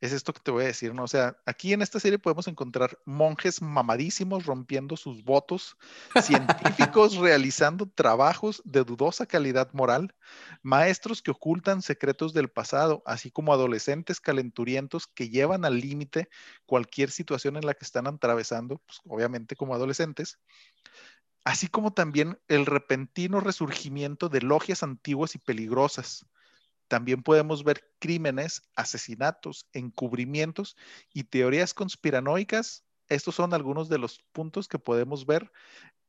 [0.00, 1.04] es esto que te voy a decir, ¿no?
[1.04, 5.76] O sea, aquí en esta serie podemos encontrar monjes mamadísimos rompiendo sus votos,
[6.22, 10.14] científicos realizando trabajos de dudosa calidad moral,
[10.62, 16.28] maestros que ocultan secretos del pasado, así como adolescentes calenturientos que llevan al límite
[16.66, 20.38] cualquier situación en la que están atravesando, pues, obviamente como adolescentes,
[21.44, 26.26] así como también el repentino resurgimiento de logias antiguas y peligrosas
[26.88, 30.76] también podemos ver crímenes, asesinatos, encubrimientos
[31.12, 32.84] y teorías conspiranoicas.
[33.08, 35.50] Estos son algunos de los puntos que podemos ver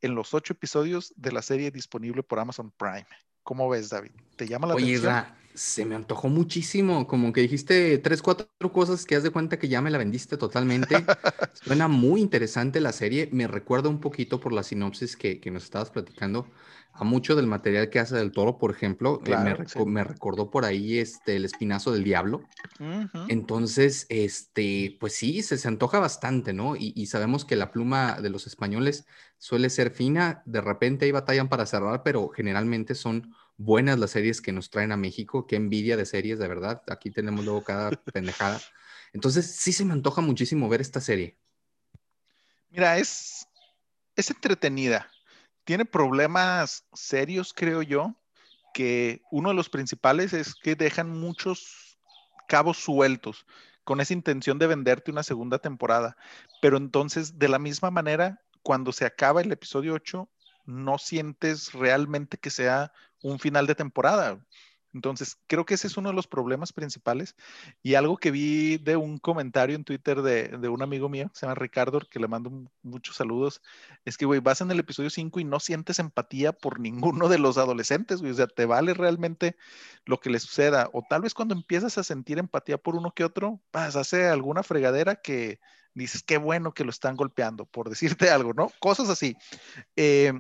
[0.01, 3.07] en los ocho episodios de la serie disponible por Amazon Prime.
[3.43, 4.11] ¿Cómo ves, David?
[4.37, 5.37] ¿Te llama la Oye, atención?
[5.53, 7.07] se me antojó muchísimo.
[7.07, 10.37] Como que dijiste tres, cuatro cosas que has de cuenta que ya me la vendiste
[10.37, 10.95] totalmente.
[11.53, 13.27] Suena muy interesante la serie.
[13.33, 16.47] Me recuerda un poquito por la sinopsis que, que nos estabas platicando
[16.97, 19.35] a mucho del material que hace del toro, por ejemplo, eh,
[19.85, 22.41] me, recordó por ahí este, el espinazo del diablo.
[23.27, 26.75] Entonces, este, pues sí, se, se antoja bastante, ¿no?
[26.75, 29.05] Y, sabemos que la pluma de los españoles
[29.37, 34.41] suele ser fina, de repente hay batallan para cerrar, pero generalmente son buenas las series
[34.41, 35.47] que nos traen a México.
[35.47, 36.83] Qué envidia de series, de verdad.
[36.87, 38.61] Aquí tenemos luego cada pendejada.
[39.13, 41.37] Entonces, sí se me antoja muchísimo ver esta serie.
[42.69, 43.47] Mira, es,
[44.15, 45.09] es entretenida
[45.67, 48.15] tiene problemas serios, creo yo,
[48.73, 51.99] que uno de los principales es que dejan muchos
[52.47, 53.45] cabos sueltos
[53.83, 56.15] con esa intención de venderte una segunda temporada.
[56.61, 60.29] Pero entonces, de la misma manera, cuando se acaba el episodio 8,
[60.67, 62.91] no sientes realmente que sea
[63.23, 64.39] un final de temporada.
[64.93, 67.35] Entonces, creo que ese es uno de los problemas principales.
[67.83, 71.55] Y algo que vi de un comentario en Twitter de, un amigo mío, se llama
[71.55, 72.51] Ricardo, que le mando
[72.81, 73.61] muchos saludos,
[74.05, 77.37] es que, güey, vas en el episodio 5 y no sientes empatía por ninguno de
[77.37, 78.31] los adolescentes, güey.
[78.31, 79.55] O sea, te vale realmente
[80.05, 80.89] lo que les suceda.
[80.93, 84.63] O tal vez cuando empiezas a sentir empatía por uno que otro, vas, hace alguna
[84.63, 85.59] fregadera que
[86.03, 88.71] dices, qué bueno que lo están golpeando, por decirte algo, ¿no?
[88.79, 89.35] Cosas así.
[89.95, 90.33] Eh,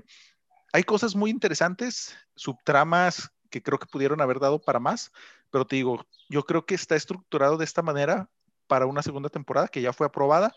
[0.73, 5.11] hay cosas muy interesantes, subtramas que creo que pudieron haber dado para más,
[5.49, 8.29] pero te digo, yo creo que está estructurado de esta manera
[8.67, 10.53] para una segunda temporada que ya fue aprobada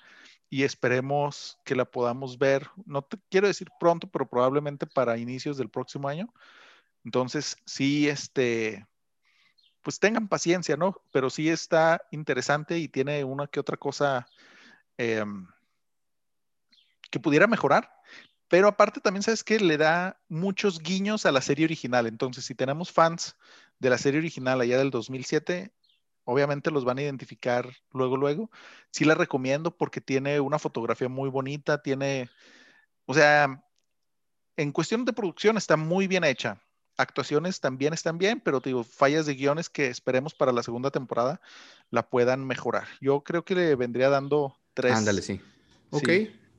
[0.48, 5.56] y esperemos que la podamos ver, no te quiero decir pronto, pero probablemente para inicios
[5.56, 6.32] del próximo año.
[7.04, 8.84] Entonces, sí, este,
[9.82, 11.00] pues tengan paciencia, ¿no?
[11.12, 14.26] Pero sí está interesante y tiene una que otra cosa
[15.00, 15.46] em,
[17.10, 17.90] que pudiera mejorar,
[18.48, 22.06] pero aparte también, ¿sabes que Le da muchos guiños a la serie original.
[22.06, 23.36] Entonces, si tenemos fans
[23.78, 25.72] de la serie original allá del 2007,
[26.24, 28.50] obviamente los van a identificar luego, luego.
[28.90, 32.28] Sí la recomiendo porque tiene una fotografía muy bonita, tiene,
[33.06, 33.64] o sea,
[34.56, 36.60] en cuestión de producción está muy bien hecha.
[36.98, 41.40] Actuaciones también están bien, pero digo, fallas de guiones que esperemos para la segunda temporada
[41.90, 42.88] la puedan mejorar.
[43.00, 44.92] Yo creo que le vendría dando tres.
[44.92, 45.40] Ándale, sí.
[45.90, 46.08] Ok.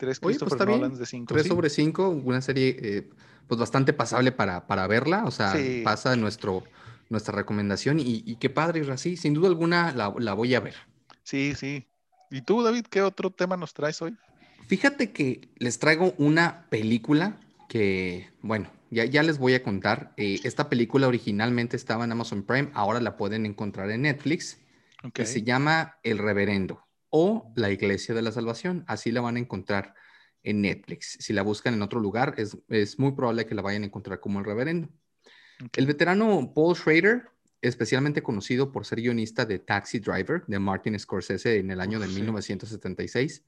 [0.01, 1.31] Tres pues de cinco.
[1.31, 3.09] Tres sobre cinco, una serie eh,
[3.45, 6.63] pues bastante pasable para, para verla, o sea, pasa nuestro,
[7.09, 10.73] nuestra recomendación y, qué padre, sí, sin duda alguna la, voy a ver.
[11.21, 11.85] Sí, sí.
[12.31, 14.17] ¿Y tú, David, qué otro tema nos traes hoy?
[14.65, 17.37] Fíjate que les traigo una película
[17.69, 20.13] que, bueno, ya, ya les voy a contar.
[20.17, 24.57] Eh, esta película originalmente estaba en Amazon Prime, ahora la pueden encontrar en Netflix,
[25.13, 28.83] que se llama El Reverendo o La Iglesia de la Salvación.
[28.87, 29.93] Así la van a encontrar
[30.43, 31.17] en Netflix.
[31.19, 34.39] Si la buscan en otro lugar, es, muy probable que la vayan a encontrar como
[34.39, 34.89] el reverendo.
[35.75, 37.29] El veterano Paul Schrader,
[37.61, 42.07] especialmente conocido por ser guionista de Taxi Driver de Martin Scorsese en el año de
[42.07, 43.45] 1976,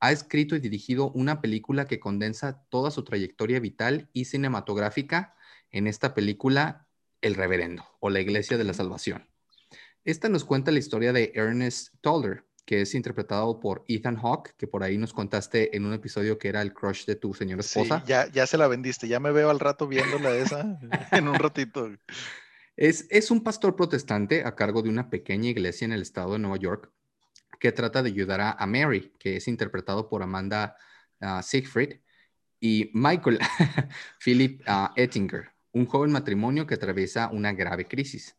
[0.00, 5.34] ha escrito y dirigido una película que condensa toda su trayectoria vital y cinematográfica
[5.70, 6.88] en esta película
[7.22, 9.30] El Reverendo o la Iglesia de la Salvación.
[10.04, 14.66] Esta nos cuenta la historia de Ernest Toller, que es interpretado por Ethan Hawke, que
[14.66, 18.00] por ahí nos contaste en un episodio que era el crush de tu señora esposa.
[18.00, 20.78] Sí, ya, ya se la vendiste, ya me veo al rato viéndola esa
[21.12, 21.90] en un ratito.
[22.76, 26.38] Es, es un pastor protestante a cargo de una pequeña iglesia en el estado de
[26.38, 26.90] Nueva York
[27.64, 30.76] que trata de ayudar a, Mary, que es interpretado por Amanda
[31.20, 32.00] uh, Siegfried,
[32.60, 33.38] y Michael
[34.22, 38.36] Philip uh, Ettinger, un joven matrimonio que atraviesa una grave crisis.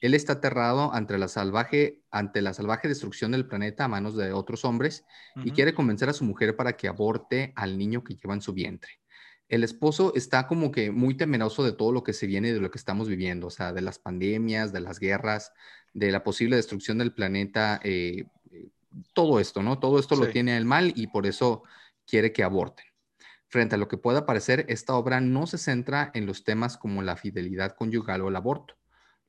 [0.00, 4.32] Él está aterrado ante la salvaje, ante la salvaje destrucción del planeta a manos de
[4.32, 5.04] otros hombres
[5.44, 8.52] y quiere convencer a su mujer para que aborte al niño que lleva en su
[8.52, 9.00] vientre.
[9.48, 12.70] El esposo está como que muy temeroso de todo lo que se viene de lo
[12.70, 15.52] que estamos viviendo, o sea, de las pandemias, de las guerras,
[15.94, 18.68] de la posible destrucción del planeta, eh, eh,
[19.14, 19.78] todo esto, ¿no?
[19.78, 21.64] Todo esto lo tiene el mal y por eso
[22.06, 22.84] quiere que aborten.
[23.48, 27.02] Frente a lo que pueda parecer, esta obra no se centra en los temas como
[27.02, 28.77] la fidelidad conyugal o el aborto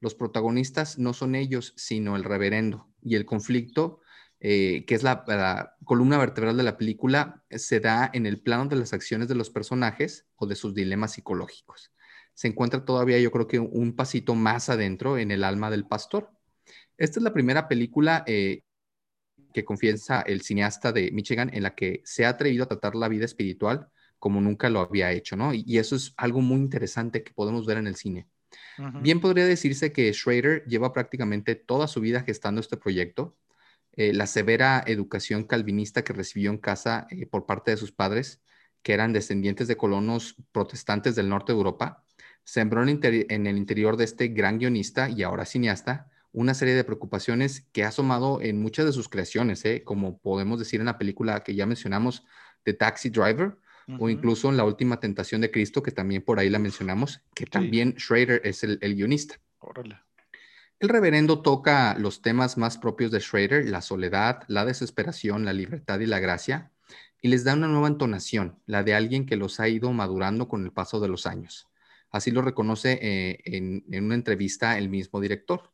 [0.01, 2.87] los protagonistas no son ellos, sino el reverendo.
[3.01, 4.01] Y el conflicto,
[4.39, 8.77] eh, que es la, columna vertebral de la película, se da en el plano de
[8.77, 11.91] las acciones de los personajes o de sus dilemas psicológicos.
[12.33, 16.31] Se encuentra todavía, yo creo que un pasito más adentro en el alma del pastor.
[16.97, 18.63] Esta es la primera película eh,
[19.53, 23.09] que confiesa el cineasta de Michigan en la que se ha atrevido a tratar la
[23.09, 25.53] vida espiritual como nunca lo había hecho, ¿no?
[25.53, 28.27] y eso es algo muy interesante que podemos ver en el cine.
[29.01, 33.37] Bien podría decirse que Schrader lleva prácticamente toda su vida gestando este proyecto.
[33.93, 38.41] Eh, la severa educación calvinista que recibió en casa eh, por parte de sus padres,
[38.81, 42.05] que eran descendientes de colonos protestantes del norte de Europa,
[42.43, 47.67] sembró en, el interior de este gran guionista y ahora cineasta una serie de preocupaciones
[47.71, 49.83] que ha asomado en muchas de sus creaciones, ¿eh?
[49.83, 52.23] como podemos decir en la película que ya mencionamos,
[52.63, 53.57] The Taxi Driver,
[53.97, 57.45] o incluso en La Última Tentación de Cristo, que también por ahí la mencionamos, que
[57.45, 59.39] también Schrader es el, guionista.
[60.79, 65.99] El reverendo toca los temas más propios de Schrader, la soledad, la desesperación, la libertad
[65.99, 66.71] y la gracia,
[67.21, 70.63] y les da una nueva entonación, la de alguien que los ha ido madurando con
[70.63, 71.67] el paso de los años.
[72.11, 75.71] Así lo reconoce eh, en, una entrevista el mismo director.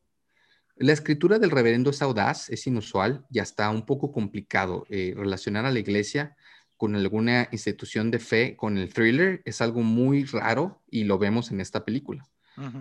[0.76, 4.86] La escritura del reverendo es audaz, es inusual y hasta un poco complicado.
[4.90, 6.36] Eh, relacionar a la iglesia
[6.76, 11.50] con alguna institución de fe con el thriller es algo muy raro y lo vemos
[11.50, 12.28] en esta película.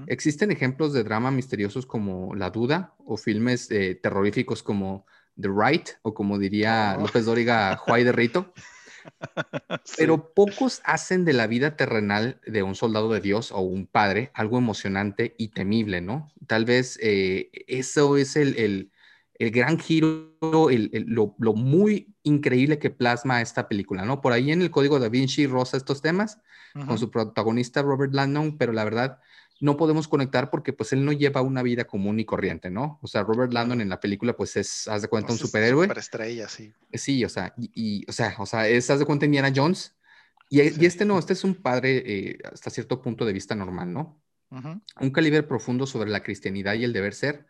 [0.08, 5.06] Existen ejemplos de drama misteriosos como La Duda o filmes eh, terroríficos como
[5.40, 7.02] The Right o como diría oh.
[7.02, 8.54] López Dóriga, Juay de Rito.
[9.98, 14.32] Pero pocos hacen de la vida terrenal de un soldado de Dios o un padre
[14.34, 16.32] algo emocionante y temible, ¿no?
[16.48, 18.92] Tal vez eh, eso es el, el
[19.40, 24.22] gran giro, lo, muy increíble que plasma esta película, ¿no?
[24.22, 26.40] Por ahí en el Código da Vinci rosa estos temas
[26.88, 29.20] con su protagonista Robert Landon, pero la verdad
[29.62, 33.00] no podemos conectar porque pues él no lleva una vida común y corriente, ¿no?
[33.02, 35.86] O sea, Robert Landon en la película pues es, haz de cuenta, un superhéroe.
[35.86, 36.74] Superestrella, sí.
[36.94, 39.96] Sí, o sea, y, o sea, o sea, es, haz de cuenta, Indiana Jones.
[40.50, 43.94] Y, y este no, este es un padre eh, hasta cierto punto de vista normal,
[43.94, 44.22] ¿no?
[45.02, 47.46] Un calibre profundo sobre la cristianidad y el deber ser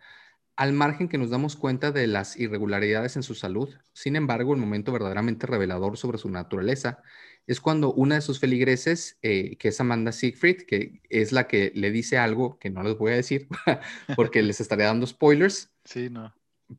[0.56, 3.70] al margen que nos damos cuenta de las irregularidades en su salud.
[3.94, 7.02] Sin embargo, el momento verdaderamente revelador sobre su naturaleza
[7.46, 11.72] es cuando una de sus feligreses, eh, que es Amanda Siegfried, que es la que
[11.76, 13.48] le dice algo que no les voy a decir
[14.16, 15.72] porque les estaría dando spoilers.
[15.84, 16.34] Sí, no.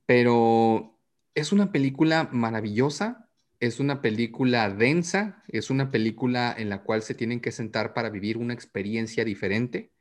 [0.06, 0.98] Pero
[1.34, 3.28] es una película maravillosa,
[3.60, 8.10] es una película densa, es una película en la cual se tienen que sentar para
[8.10, 9.92] vivir una experiencia diferente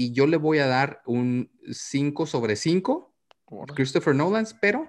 [0.00, 3.14] y yo le voy a dar un 5 sobre 5,
[3.74, 4.88] Christopher Nolan, pero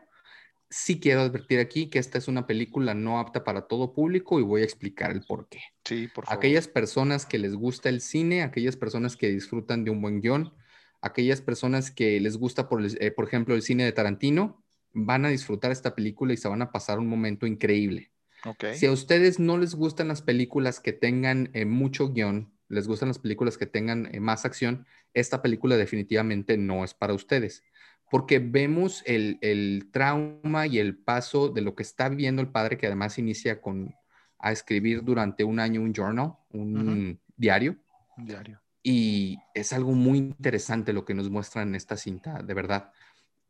[0.69, 4.43] sí quiero advertir aquí que esta es una película no apta para todo público y
[4.43, 5.59] voy a explicar el por qué.
[5.83, 6.37] Sí, por favor.
[6.37, 10.53] Aquellas personas que les gusta el cine, aquellas personas que disfrutan de un buen guion,
[11.01, 15.29] aquellas personas que les gusta, por, eh, por ejemplo, el cine de Tarantino, van a
[15.29, 18.13] disfrutar esta película y se van a pasar un momento increíble.
[18.45, 18.77] Okay.
[18.77, 23.09] Si a ustedes no les gustan las películas que tengan eh, mucho guion, les gustan
[23.09, 27.63] las películas que tengan eh, más acción, esta película definitivamente no es para ustedes,
[28.09, 32.87] porque vemos el, trauma y el paso de lo que está viviendo el padre, que
[32.87, 33.95] además inicia con
[34.43, 37.77] a escribir durante un año un journal, un diario.
[38.17, 38.59] Un diario.
[38.83, 42.91] Y es algo muy interesante lo que nos muestran en esta cinta, de verdad.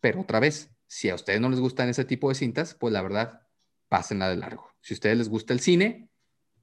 [0.01, 3.01] Pero otra vez, si a ustedes no les gustan ese tipo de cintas, pues la
[3.01, 3.41] verdad,
[3.87, 4.69] pásenla de largo.
[4.81, 6.09] Si a ustedes les gusta el cine,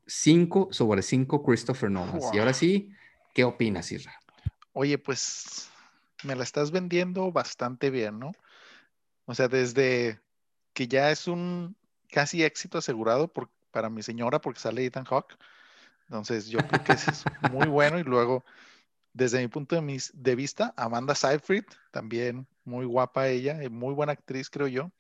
[0.06, 2.20] 5 sobre 5 Christopher Nolan.
[2.32, 2.90] Y ahora sí,
[3.34, 4.18] ¿qué opinas, Isra?
[4.80, 5.68] Oye, pues
[6.22, 8.30] me la estás vendiendo bastante bien, ¿no?
[9.24, 10.20] O sea, desde
[10.72, 11.74] que ya es un
[12.12, 13.32] casi éxito asegurado
[13.72, 15.36] para mi señora porque sale Ethan Hawke.
[16.04, 18.44] Entonces yo creo que es muy bueno y luego
[19.12, 24.12] desde mi punto de, de vista, Amanda Seyfried, también muy guapa ella, eh, muy buena
[24.12, 24.92] actriz, creo yo.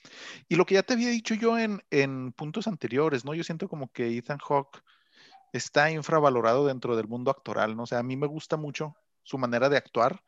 [0.48, 3.32] Y lo que ya te había dicho yo en, en puntos anteriores, ¿no?
[3.32, 4.82] Yo siento como que Ethan Hawke
[5.52, 7.84] está infravalorado dentro del mundo actoral, ¿no?
[7.84, 8.96] O sea, a mí me gusta mucho
[9.28, 10.22] su manera de actuar,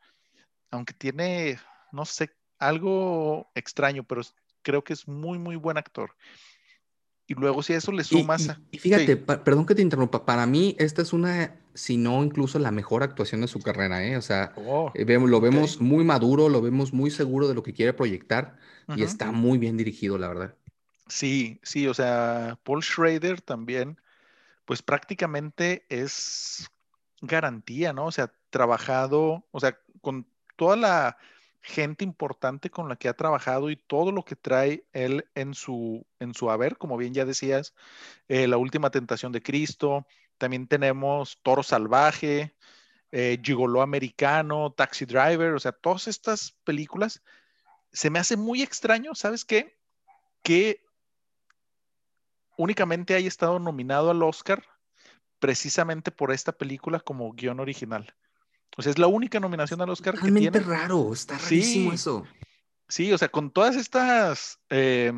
[0.69, 1.57] aunque tiene,
[1.91, 4.21] no sé, algo extraño, pero
[4.61, 6.15] creo que es muy, muy buen actor.
[7.25, 8.55] Y luego si a eso le sumas...
[8.69, 12.69] Y, fíjate, perdón que te interrumpa, para mí esta es una, si no incluso la
[12.69, 14.17] mejor actuación de su carrera, ¿eh?
[14.17, 17.73] O sea, oh, eh, lo vemos muy maduro, lo vemos muy seguro de lo que
[17.73, 18.57] quiere proyectar
[18.95, 20.55] y está muy bien dirigido, la verdad.
[21.07, 23.99] Sí, sí, o sea, Paul Schrader también,
[24.65, 26.69] pues prácticamente es
[27.21, 28.05] garantía, ¿no?
[28.05, 31.17] O sea, trabajado, o sea, con toda la
[31.61, 36.05] gente importante con la que ha trabajado y todo lo que trae él en su,
[36.19, 37.73] en su haber, como bien ya decías,
[38.27, 40.05] eh, La Última Tentación de Cristo,
[40.37, 42.55] también tenemos Toro Salvaje,
[43.11, 47.21] eh, Gigoló Americano, Taxi Driver, o sea, todas estas películas,
[47.91, 49.77] se me hace muy extraño, ¿sabes qué?
[50.41, 50.83] Que
[52.57, 54.63] únicamente haya estado nominado al Oscar
[55.39, 58.15] precisamente por esta película como guion original.
[58.77, 60.59] O sea, es la única nominación al Oscar que tiene.
[60.59, 62.25] raro, está rarísimo eso.
[62.87, 65.13] Sí, o sea, con todas estas eh,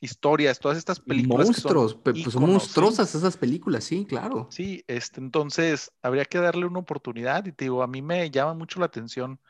[0.00, 1.46] historias, todas estas películas.
[1.46, 4.46] Monstruos, pues son monstruosas esas películas, sí, claro.
[4.50, 8.54] Sí, este, entonces habría que darle una oportunidad y te digo, a mí me llama
[8.54, 9.40] mucho la atención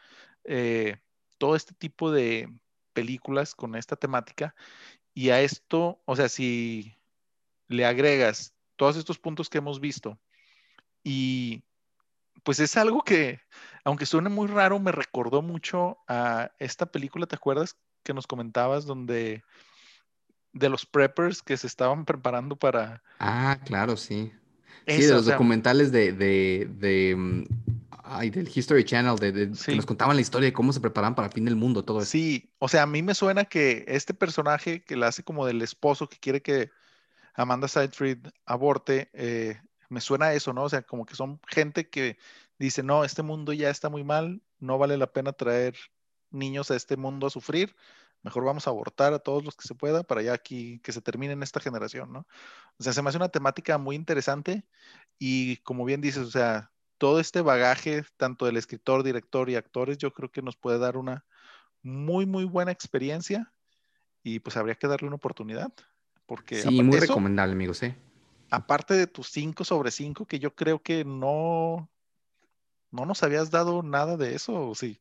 [0.45, 0.99] eh,
[1.39, 2.53] todo este tipo de
[2.93, 4.55] películas con esta temática
[5.13, 6.97] y a esto, o sea, si
[7.69, 10.19] le agregas todos estos puntos que hemos visto
[11.03, 11.63] y
[12.43, 13.41] pues es algo que,
[13.85, 18.85] aunque suene muy raro, me recordó mucho a esta película, ¿te acuerdas que nos comentabas
[18.85, 19.43] donde
[20.53, 23.03] de los preppers que se estaban preparando para...
[23.19, 24.33] Ah, claro, sí.
[24.87, 27.45] sí, de los documentales de, de, de mm,
[28.05, 31.27] ay, del History Channel, de, que nos contaban la historia de cómo se preparaban para
[31.27, 32.11] el fin del mundo, todo eso.
[32.11, 35.63] Sí, o sea, a mí me suena que este personaje que la hace como del
[35.63, 36.71] esposo que quiere que
[37.35, 40.65] Amanda Seyfried aborte, eh, me suena a eso, ¿no?
[40.65, 42.19] O sea, como que son gente que
[42.59, 45.77] dice, no, este mundo ya está muy mal, no vale la pena traer
[46.31, 47.75] niños a este mundo a sufrir,
[48.23, 51.01] mejor vamos a abortar a todos los que se pueda para ya aquí que se
[51.01, 52.27] termine en esta generación, ¿no?
[52.79, 54.65] O sea, se me hace una temática muy interesante
[55.19, 59.99] y como bien dices, o sea, todo este bagaje, tanto del escritor, director y actores,
[59.99, 61.25] yo creo que nos puede dar una
[61.83, 63.53] muy, muy buena experiencia
[64.23, 65.73] y pues habría que darle una oportunidad.
[66.27, 67.95] Porque sí, muy recomendable, amigos, ¿eh?
[68.51, 71.91] Aparte de tus 5 sobre 5, que yo creo que no,
[72.91, 75.01] no nos habías dado nada de eso, ¿o sí?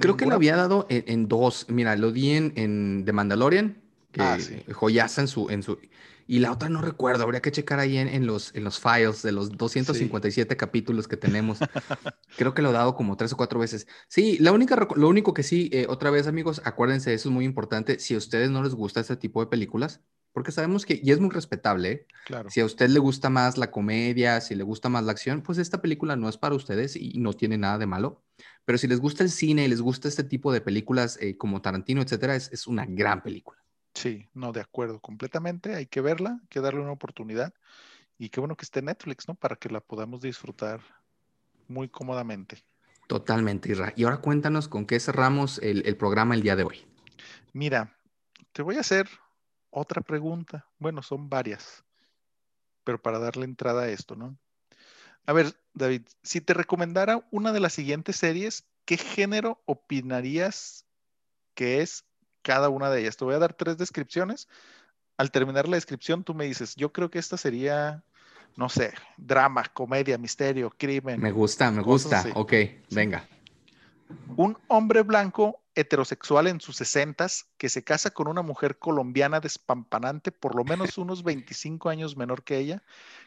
[0.00, 1.66] creo que lo había dado en, dos.
[1.68, 4.38] Mira, lo di en, The Mandalorian, que ah,
[4.72, 5.78] joyaza en su, en su...
[6.26, 9.32] Y la otra no recuerdo, habría que checar ahí en, los, en los files de
[9.32, 11.58] los 257 capítulos que tenemos.
[12.36, 13.86] Creo que lo he dado como tres o cuatro veces.
[14.08, 17.46] Sí, la única, lo único que sí, eh, otra vez amigos, acuérdense, eso es muy
[17.46, 17.98] importante.
[17.98, 20.02] Si a ustedes no les gusta este tipo de películas,
[20.38, 22.48] porque sabemos que, y es muy respetable, claro.
[22.48, 25.58] si a usted le gusta más la comedia, si le gusta más la acción, pues
[25.58, 28.22] esta película no es para ustedes y no tiene nada de malo.
[28.64, 31.60] Pero si les gusta el cine y les gusta este tipo de películas eh, como
[31.60, 33.58] Tarantino, etcétera, es, una gran película.
[33.94, 35.74] Sí, no, de acuerdo, completamente.
[35.74, 37.52] Hay que verla, hay que darle una oportunidad.
[38.16, 39.34] Y qué bueno que esté Netflix, ¿no?
[39.34, 40.78] Para que la podamos disfrutar
[41.66, 42.62] muy cómodamente.
[43.08, 43.92] Totalmente, Isra.
[43.96, 46.86] Y ahora cuéntanos con qué cerramos el, el programa el día de hoy.
[47.52, 47.98] Mira,
[48.52, 49.08] te voy a hacer
[49.70, 50.66] otra pregunta.
[50.78, 51.84] Bueno, son varias,
[52.84, 54.36] pero para darle entrada a esto, ¿no?
[55.26, 60.86] A ver, David, si te recomendara una de las siguientes series, ¿qué género opinarías
[61.54, 62.04] que es
[62.42, 63.16] cada una de ellas?
[63.16, 64.48] Te voy a dar tres descripciones.
[65.18, 68.02] Al terminar la descripción, tú me dices, yo creo que esta sería,
[68.56, 71.20] no sé, drama, comedia, misterio, crimen.
[71.20, 72.24] Me gusta, me gusta.
[72.34, 72.54] Ok,
[72.90, 73.28] venga.
[74.36, 80.32] Un hombre blanco heterosexual en sus sesentas que se casa con una mujer colombiana despampanante,
[80.32, 82.82] por lo menos unos 25 años menor que ella,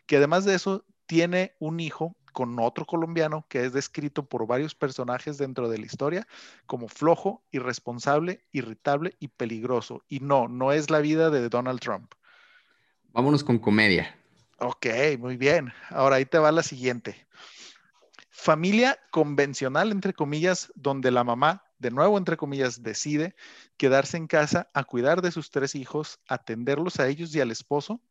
[0.05, 4.75] que además de eso tiene un hijo con otro colombiano que es descrito por varios
[4.75, 6.27] personajes dentro de la historia
[6.65, 10.04] como flojo, irresponsable, irritable y peligroso.
[10.08, 12.13] Y no, no es la vida de Donald Trump.
[13.13, 14.17] Vámonos con comedia.
[14.60, 14.87] Ok,
[15.19, 15.73] muy bien.
[15.89, 17.27] Ahora ahí te va la siguiente.
[18.29, 23.36] Familia convencional, entre comillas, donde la mamá de nuevo, entre comillas, decide
[23.75, 28.02] quedarse en casa a cuidar de sus tres hijos, atenderlos a ellos y al esposo,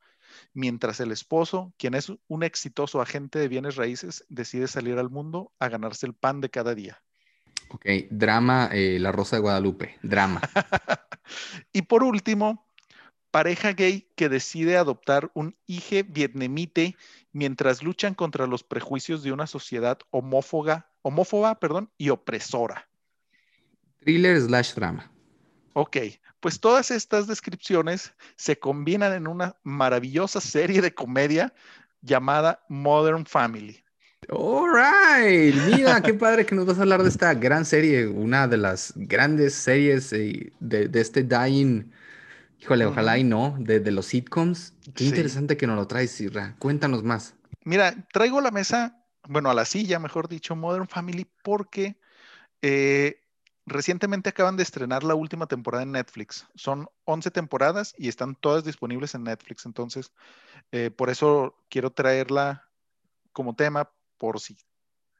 [0.52, 5.52] mientras el esposo, quien es un exitoso agente de bienes raíces, decide salir al mundo
[5.60, 7.00] a ganarse el pan de cada día.
[7.68, 10.40] Ok, drama, eh, La Rosa de Guadalupe, drama.
[11.72, 12.66] y por último,
[13.30, 16.96] pareja gay que decide adoptar un hijo vietnamite
[17.32, 22.88] mientras luchan contra los prejuicios de una sociedad homófoba homófoba, perdón, y opresora.
[24.00, 25.10] Thriller slash drama.
[25.74, 25.96] Ok,
[26.40, 31.52] pues todas estas descripciones se combinan en una maravillosa serie de comedia
[32.02, 33.84] llamada Modern Family.
[34.28, 38.46] All right, mira, qué padre que nos vas a hablar de esta gran serie, una
[38.46, 41.90] de las grandes series eh, de, este Dying,
[42.60, 44.74] híjole, ojalá y no, de, los sitcoms.
[44.94, 46.54] Qué interesante que nos lo traes, Sirra.
[46.58, 47.34] Cuéntanos más.
[47.64, 51.96] Mira, traigo a la mesa, bueno, a la silla, mejor dicho, Modern Family, porque
[52.62, 53.19] eh,
[53.70, 56.46] recientemente acaban de estrenar la última temporada en Netflix.
[56.54, 59.64] Son 11 temporadas y están todas disponibles en Netflix.
[59.64, 60.12] Entonces,
[60.72, 62.68] eh, por eso quiero traerla
[63.32, 64.56] como tema por si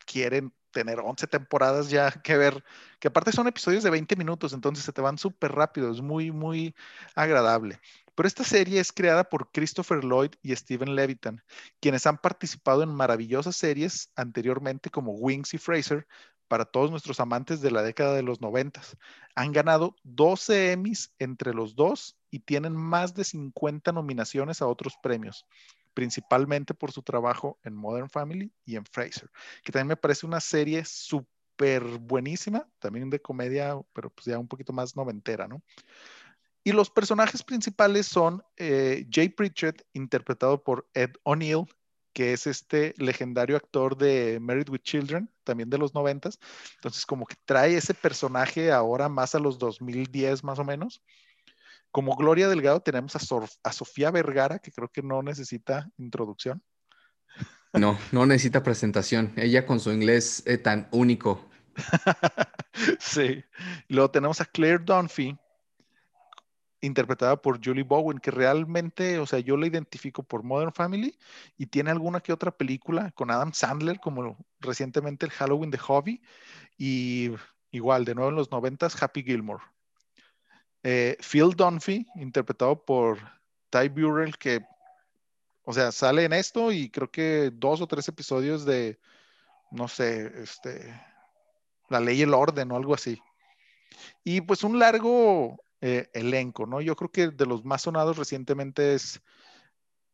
[0.05, 2.65] quieren tener 11 temporadas ya que ver,
[2.99, 6.31] que aparte son episodios de 20 minutos, entonces se te van súper rápido, es muy,
[6.31, 6.75] muy
[7.15, 7.81] agradable.
[8.15, 11.43] Pero esta serie es creada por Christopher Lloyd y Steven Levitan,
[11.81, 16.07] quienes han participado en maravillosas series anteriormente como Wings y Fraser
[16.51, 18.83] para todos nuestros amantes de la década de los 90.
[19.37, 24.95] Han ganado 12 Emmys entre los dos y tienen más de 50 nominaciones a otros
[25.01, 25.47] premios
[25.95, 29.31] principalmente por su trabajo en Modern Family y en Fraser,
[29.63, 34.49] que también me parece una serie súper buenísima, también de comedia, pero pues ya un
[34.49, 35.63] poquito más noventera, ¿no?
[36.63, 41.67] Y los personajes principales son eh, Jay Pritchett, interpretado por Ed O'Neill,
[42.13, 46.39] que es este legendario actor de Married with Children, también de los noventas.
[46.77, 51.03] Entonces, como que trae ese personaje ahora más a los 2010 más o menos.
[51.91, 56.63] Como Gloria Delgado tenemos a, Sofía Vergara, que creo que no necesita introducción.
[57.73, 59.33] No, no necesita presentación.
[59.37, 61.49] Ella con su inglés eh, tan único.
[63.01, 63.45] sí.
[63.89, 65.37] Luego tenemos a Claire Dunphy,
[66.81, 71.17] interpretada por Julie Bowen, que realmente, o sea, yo la identifico por Modern Family
[71.59, 76.23] y tiene alguna que otra película con Adam Sandler, como recientemente el Halloween de Hobby,
[76.79, 77.31] y
[77.71, 79.63] igual, de nuevo en los noventas, Happy Gilmore.
[80.83, 83.19] Eh, Phil Dunphy, interpretado por
[83.69, 84.61] Ty Burrell, que,
[85.65, 88.99] o sea, sale en esto y creo que dos o tres episodios de,
[89.71, 90.99] no sé, este,
[91.91, 93.21] La Ley y el Orden o algo así.
[94.25, 96.81] Y pues un largo eh, elenco, ¿no?
[96.81, 99.21] Yo creo que de los más sonados recientemente es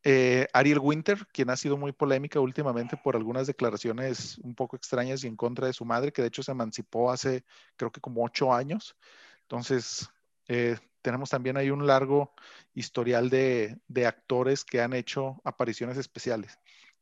[0.08, 5.24] eh, Ariel Winter, quien ha sido muy polémica últimamente por algunas declaraciones un poco extrañas
[5.24, 7.44] y en contra de su madre, que de hecho se emancipó hace
[7.76, 8.96] creo que como ocho años.
[9.42, 10.08] Entonces,
[10.48, 12.34] eh, tenemos también ahí un largo
[12.74, 16.58] historial de, actores que han hecho apariciones especiales.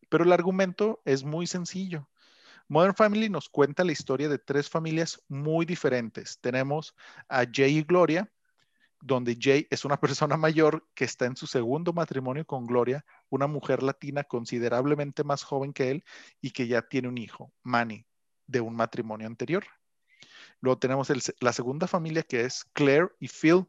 [0.08, 2.08] Pero el argumento es muy sencillo.
[2.68, 6.38] Modern Family nos cuenta la historia de tres familias muy diferentes.
[6.40, 6.94] Tenemos
[7.28, 8.30] a Jay y Gloria,
[9.04, 13.46] donde Jay es una persona mayor que está en su segundo matrimonio con Gloria, una
[13.46, 16.04] mujer latina considerablemente más joven que él
[16.40, 18.06] y que ya tiene un hijo, Manny,
[18.46, 19.64] de un matrimonio anterior.
[20.60, 23.66] Luego tenemos la segunda familia que es Claire y Phil.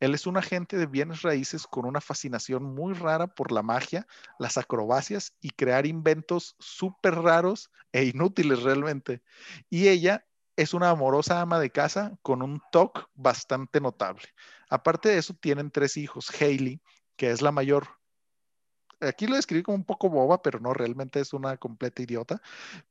[0.00, 4.06] Él es un agente de bienes raíces con una fascinación muy rara por la magia,
[4.38, 9.22] las acrobacias y crear inventos súper raros e inútiles realmente.
[9.68, 10.24] Y ella
[10.56, 14.24] es una amorosa ama de casa con un toque bastante notable.
[14.68, 16.30] Aparte de eso, tienen tres hijos.
[16.40, 16.80] Hailey,
[17.16, 17.88] que es la mayor,
[19.00, 22.40] aquí lo describí como un poco boba, pero no, realmente es una completa idiota,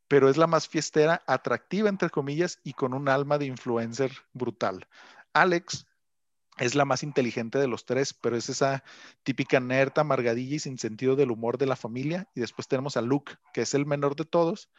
[0.08, 4.88] pero es la más fiestera, atractiva, entre comillas, y con un alma de influencer brutal.
[5.34, 5.86] Alex
[6.58, 8.84] es la más inteligente de los tres, pero es esa
[9.24, 12.28] típica nerd amargadilla y sin sentido del humor de la familia.
[12.34, 14.70] Y después tenemos a Luke, que es el menor de todos,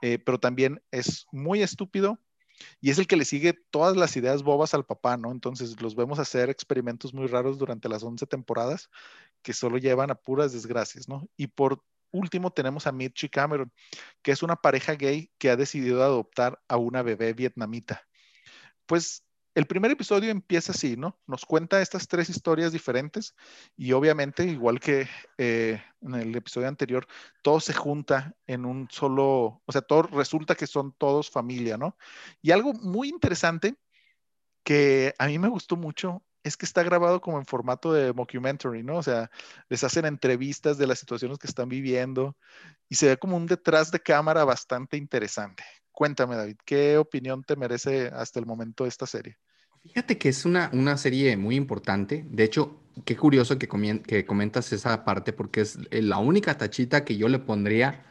[0.00, 2.18] eh, pero también es muy estúpido,
[2.80, 5.30] y es el que le sigue todas las ideas bobas al papá, ¿no?
[5.32, 8.90] Entonces los vemos hacer experimentos muy raros durante las 11 temporadas
[9.42, 11.28] que solo llevan a puras desgracias, ¿no?
[11.36, 13.72] Y por último tenemos a Mitch Cameron,
[14.22, 18.06] que es una pareja gay que ha decidido adoptar a una bebé vietnamita.
[18.86, 19.24] Pues
[19.58, 21.18] el primer episodio empieza así, ¿no?
[21.26, 23.34] Nos cuenta estas tres historias diferentes
[23.76, 27.08] y obviamente, igual que eh, en el episodio anterior,
[27.42, 31.96] todo se junta en un solo, o sea, todo resulta que son todos familia, ¿no?
[32.40, 33.74] Y algo muy interesante
[34.62, 38.84] que a mí me gustó mucho es que está grabado como en formato de mockumentary,
[38.84, 38.98] ¿no?
[38.98, 39.28] O sea,
[39.68, 42.36] les hacen entrevistas de las situaciones que están viviendo
[42.88, 45.64] y se ve como un detrás de cámara bastante interesante.
[45.90, 49.36] Cuéntame, David, ¿qué opinión te merece hasta el momento esta serie?
[49.82, 52.24] Fíjate que es una, una serie muy importante.
[52.30, 53.68] De hecho, qué curioso que,
[54.06, 58.04] que comentas esa parte porque es eh, la única tachita que yo le pondría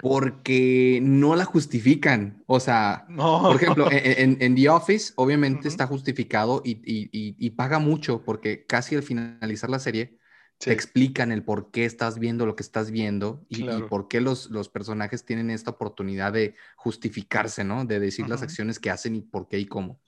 [0.00, 2.42] porque no la justifican.
[2.46, 8.64] O sea, por ejemplo, en, The Office obviamente está justificado y, y, paga mucho porque
[8.66, 10.18] casi al finalizar la serie
[10.58, 14.50] te explican el por qué estás viendo lo que estás viendo y, por qué los,
[14.50, 17.86] los, personajes tienen esta oportunidad de justificarse, ¿no?
[17.86, 20.00] De decir las acciones que hacen y por qué y cómo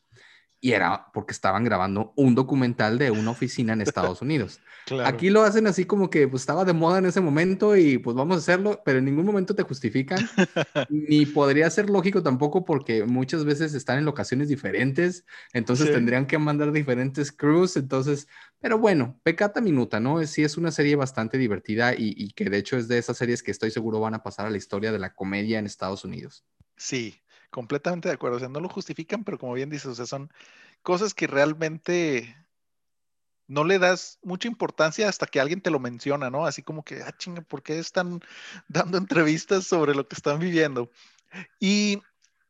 [0.64, 4.60] y era porque estaban grabando un documental de una oficina en Estados Unidos.
[5.04, 8.14] Aquí lo hacen así como que pues, estaba de moda en ese momento y pues
[8.14, 10.20] vamos a hacerlo, pero en ningún momento te justifican,
[10.88, 16.38] ni podría ser lógico tampoco porque muchas veces están en locaciones diferentes, entonces tendrían que
[16.38, 18.28] mandar diferentes crews, entonces,
[18.60, 20.24] pero bueno, pecata minuta, ¿no?
[20.26, 23.42] Sí es una serie bastante divertida y, y que de hecho es de esas series
[23.42, 26.44] que estoy seguro van a pasar a la historia de la comedia en Estados Unidos.
[26.76, 27.20] Sí,
[27.52, 28.38] completamente de acuerdo.
[28.38, 30.32] O sea, no lo justifican, pero como bien dices, o sea, son
[30.82, 32.36] cosas que realmente
[33.46, 36.46] no le das mucha importancia hasta que alguien te lo menciona, ¿no?
[36.46, 38.20] Así como que, ah, chinga, ¿por qué están
[38.68, 40.90] dando entrevistas sobre lo que están viviendo?
[41.60, 42.02] Y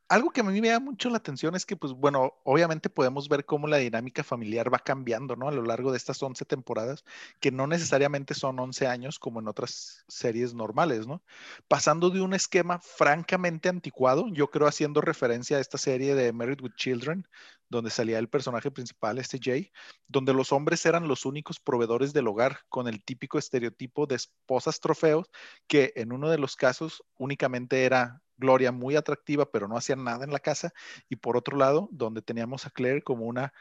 [0.09, 3.29] algo que a mí me da mucho la atención es que, pues bueno, obviamente podemos
[3.29, 5.49] ver cómo la dinámica familiar va cambiando, ¿no?
[5.49, 7.05] A lo largo de estas 11 temporadas,
[7.41, 11.23] que no necesariamente son 11 años como en otras series normales, ¿no?
[11.69, 16.61] Pasando de un esquema francamente anticuado, yo creo haciendo referencia a esta serie de Married
[16.61, 17.27] with Children,
[17.73, 19.73] donde salía el personaje principal, este Jay,
[20.07, 24.79] donde los hombres eran los únicos proveedores del hogar, con el típico estereotipo de esposas
[24.79, 25.29] trofeos,
[25.67, 30.25] que en uno de los casos únicamente era Gloria muy atractiva, pero no hacía nada
[30.25, 30.73] en la casa,
[31.09, 33.53] y por otro lado, donde teníamos a Claire como una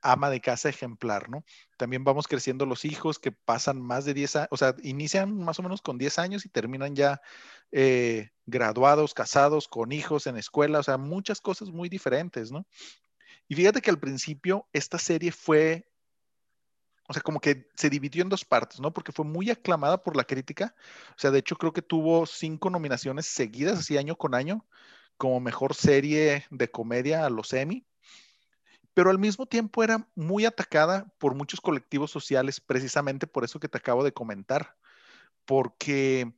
[0.00, 1.44] ama de casa ejemplar, ¿no?
[1.76, 5.58] También vamos creciendo los hijos que pasan más de 10 años, o sea, inician más
[5.58, 7.20] o menos con 10 años y terminan ya
[7.72, 12.66] eh, graduados, casados, con hijos en escuela, o sea, muchas cosas muy diferentes, ¿no?
[13.48, 15.90] Y fíjate que al principio esta serie fue,
[17.08, 18.92] o sea, como que se dividió en dos partes, ¿no?
[18.92, 20.74] Porque fue muy aclamada por la crítica.
[21.10, 24.66] O sea, de hecho creo que tuvo cinco nominaciones seguidas, así año con año,
[25.16, 27.86] como mejor serie de comedia a los Emmy.
[28.92, 33.68] Pero al mismo tiempo era muy atacada por muchos colectivos sociales, precisamente por eso que
[33.68, 34.76] te acabo de comentar.
[35.46, 36.34] Porque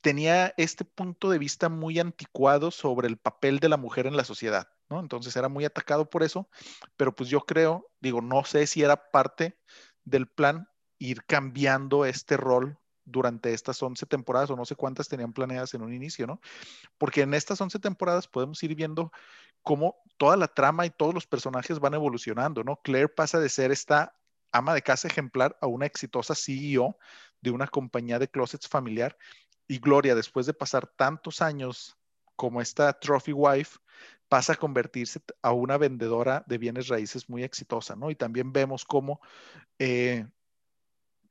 [0.00, 4.24] tenía este punto de vista muy anticuado sobre el papel de la mujer en la
[4.24, 4.68] sociedad.
[4.88, 5.00] ¿No?
[5.00, 6.48] Entonces era muy atacado por eso,
[6.96, 9.58] pero pues yo creo, digo, no sé si era parte
[10.04, 10.68] del plan
[10.98, 15.82] ir cambiando este rol durante estas 11 temporadas o no sé cuántas tenían planeadas en
[15.82, 16.40] un inicio, ¿no?
[16.98, 19.12] Porque en estas 11 temporadas podemos ir viendo
[19.62, 22.76] cómo toda la trama y todos los personajes van evolucionando, ¿no?
[22.82, 24.16] Claire pasa de ser esta
[24.52, 26.98] ama de casa ejemplar a una exitosa CEO
[27.40, 29.16] de una compañía de closets familiar
[29.68, 31.96] y Gloria, después de pasar tantos años
[32.36, 33.78] como esta trophy wife,
[34.28, 38.10] pasa a convertirse a una vendedora de bienes raíces muy exitosa, ¿no?
[38.10, 39.20] Y también vemos cómo
[39.78, 40.26] eh,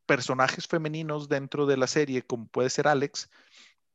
[0.06, 3.30] personajes femeninos dentro de la serie, como puede ser Alex,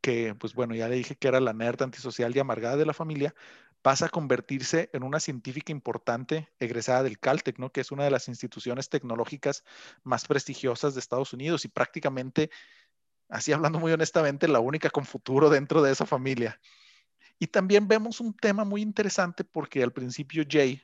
[0.00, 2.94] que pues bueno, ya le dije que era la nerd antisocial y amargada de la
[2.94, 3.34] familia,
[3.82, 7.72] pasa a convertirse en una científica importante egresada del Caltech, ¿no?
[7.72, 9.64] Que es una de las instituciones tecnológicas
[10.02, 12.50] más prestigiosas de Estados Unidos y prácticamente,
[13.28, 16.60] así hablando muy honestamente, la única con futuro dentro de esa familia.
[17.42, 20.82] Y también vemos un tema muy interesante porque al principio Jay,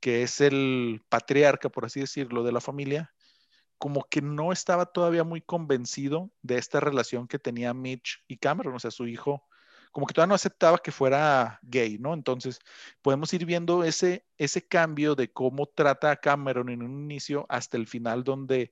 [0.00, 3.12] que es el patriarca, por así decirlo, de la familia,
[3.78, 8.76] como que no estaba todavía muy convencido de esta relación que tenía Mitch y Cameron,
[8.76, 9.44] o sea, su hijo,
[9.90, 12.14] como que todavía no aceptaba que fuera gay, ¿no?
[12.14, 12.60] Entonces,
[13.02, 17.76] podemos ir viendo ese, ese cambio de cómo trata a Cameron en un inicio hasta
[17.76, 18.70] el final, donde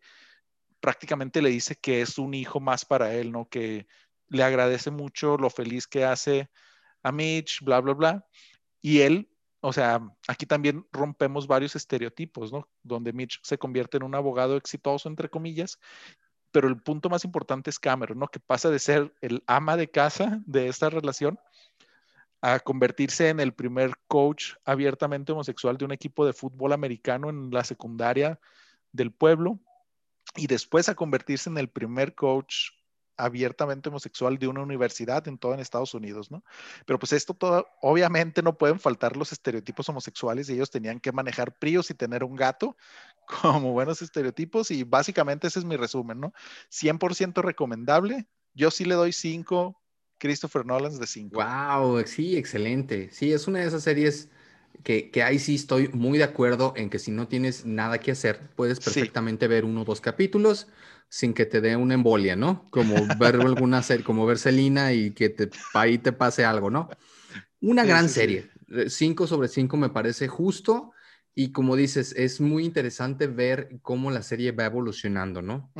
[0.79, 3.49] prácticamente le dice que es un hijo más para él, ¿no?
[3.49, 3.89] Que
[4.29, 6.51] le agradece mucho lo feliz que hace
[7.03, 8.27] a Mitch, bla, bla, bla.
[8.81, 9.29] Y él,
[9.61, 12.69] o sea, aquí también rompemos varios estereotipos, ¿no?
[12.83, 15.79] Donde Mitch se convierte en un abogado exitoso, entre comillas,
[16.53, 18.29] pero el punto más importante es Cameron, ¿no?
[18.29, 21.39] Que pasa de ser el ama de casa de esta relación
[22.41, 27.51] a convertirse en el primer coach abiertamente homosexual de un equipo de fútbol americano en
[27.51, 28.39] la secundaria
[28.93, 29.59] del pueblo
[30.37, 32.71] y después a convertirse en el primer coach
[33.17, 36.45] abiertamente homosexual de una universidad en todo en Estados Unidos, ¿no?
[36.85, 41.13] Pero pues esto todo, obviamente no pueden faltar los estereotipos homosexuales y ellos tenían que
[41.13, 42.77] manejar príos y tener un gato
[43.43, 46.33] como buenos estereotipos y básicamente ese es mi resumen, ¿no?
[46.71, 49.81] 100% recomendable, yo sí le doy 5
[50.19, 51.43] Christopher Nolan de 5.
[51.43, 53.11] Wow, sí, excelente.
[53.13, 54.31] Sí, es una de esas series
[54.83, 58.13] que, que, ahí sí estoy muy de acuerdo en que si no tienes nada que
[58.13, 60.69] hacer, puedes perfectamente ver uno o dos capítulos
[61.09, 62.69] sin que te dé una embolia, ¿no?
[62.71, 66.89] Como ver alguna serie, como ver Selina y que te, ahí te pase algo, ¿no?
[67.61, 68.51] Una gran serie.
[68.69, 70.93] Eh, cinco sobre cinco me parece justo.
[71.39, 75.71] Y como dices, es muy interesante ver cómo la serie va evolucionando, ¿no?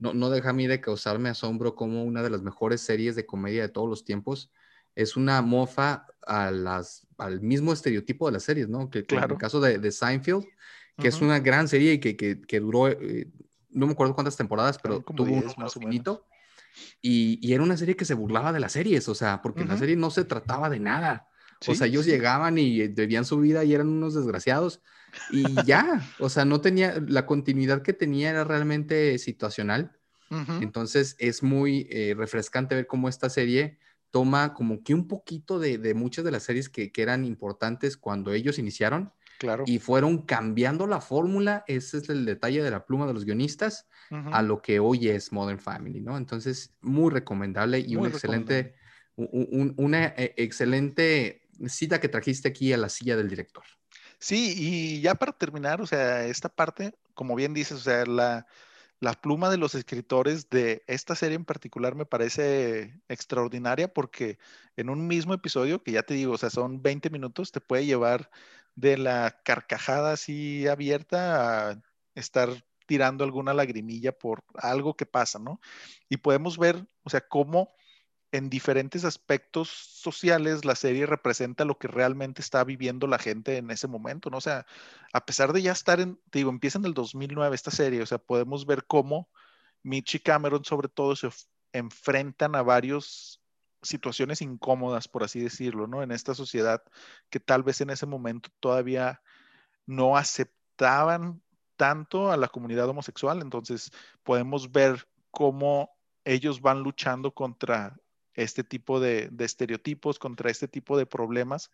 [0.00, 3.24] no, no deja a mí de causarme asombro como una de las mejores series de
[3.24, 4.50] comedia de todos los tiempos
[4.94, 8.90] es una mofa a las, al mismo estereotipo de las series, ¿no?
[8.90, 9.26] Que, claro.
[9.26, 10.44] en el caso de, de Seinfeld,
[10.96, 13.28] que es una gran serie y que, que, que duró eh,
[13.74, 16.26] no me acuerdo cuántas temporadas, pero tuvo un más finito.
[17.00, 19.76] Y, y, era una serie que se burlaba de las series, o sea, porque la
[19.76, 21.28] serie no se trataba de nada.
[21.66, 24.80] o sea, ellos llegaban y vivían su vida y eran unos desgraciados.
[25.30, 29.92] Y ya, o sea, no tenía, la continuidad que tenía era realmente situacional.
[30.60, 33.78] Entonces es muy eh, refrescante ver cómo esta serie
[34.10, 37.96] toma como que un poquito de, de muchas de las series que, que, eran importantes
[37.96, 39.12] cuando ellos iniciaron.
[39.38, 39.64] Claro.
[39.66, 43.88] Y fueron cambiando la fórmula, ese es el detalle de la pluma de los guionistas,
[44.10, 46.16] a lo que hoy es Modern Family, ¿no?
[46.16, 48.74] Entonces, muy recomendable y un excelente,
[49.16, 53.64] una eh, excelente cita que trajiste aquí a la silla del director.
[54.18, 58.46] Sí, y ya para terminar, o sea, esta parte, como bien dices, o sea, la,
[59.00, 64.38] la pluma de los escritores de esta serie en particular me parece extraordinaria porque
[64.76, 67.84] en un mismo episodio, que ya te digo, o sea, son 20 minutos, te puede
[67.84, 68.30] llevar
[68.74, 71.82] de la carcajada así abierta a
[72.14, 72.50] estar
[72.86, 75.60] tirando alguna lagrimilla por algo que pasa, ¿no?
[76.08, 77.72] Y podemos ver, o sea, cómo
[78.32, 83.70] en diferentes aspectos sociales la serie representa lo que realmente está viviendo la gente en
[83.70, 84.38] ese momento, ¿no?
[84.38, 84.66] O sea,
[85.12, 88.06] a pesar de ya estar en, te digo, empieza en el 2009 esta serie, o
[88.06, 89.30] sea, podemos ver cómo
[89.84, 91.28] Mitch y Cameron sobre todo se
[91.72, 93.40] enfrentan a varias
[93.84, 96.02] situaciones incómodas, por así decirlo, ¿no?
[96.02, 96.82] En esta sociedad
[97.30, 99.22] que tal vez en ese momento todavía
[99.86, 101.42] no aceptaban
[101.76, 105.90] tanto a la comunidad homosexual, entonces podemos ver cómo
[106.24, 107.96] ellos van luchando contra
[108.34, 111.70] este tipo de, estereotipos, contra este tipo de problemas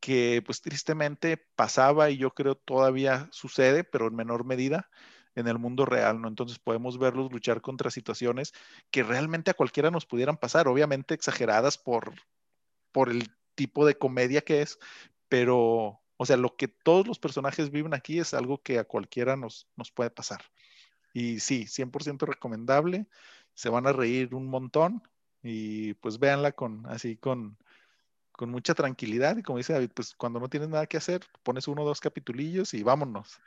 [0.00, 4.90] que pues tristemente pasaba y yo creo todavía sucede, pero en menor medida
[5.34, 6.28] en el mundo real, ¿no?
[6.28, 8.52] Entonces podemos verlos luchar contra situaciones
[8.90, 12.14] que realmente a cualquiera nos pudieran pasar, obviamente exageradas por,
[12.92, 14.78] por el tipo de comedia que es,
[15.28, 19.36] pero, o sea, lo que todos los personajes viven aquí es algo que a cualquiera
[19.36, 20.42] nos, nos puede pasar.
[21.12, 23.06] Y sí, 100% recomendable,
[23.54, 25.02] se van a reír un montón
[25.42, 27.56] y pues véanla con así con,
[28.32, 31.68] con mucha tranquilidad y como dice David, pues cuando no tienes nada que hacer, pones
[31.68, 33.40] uno o dos capitulillos y vámonos.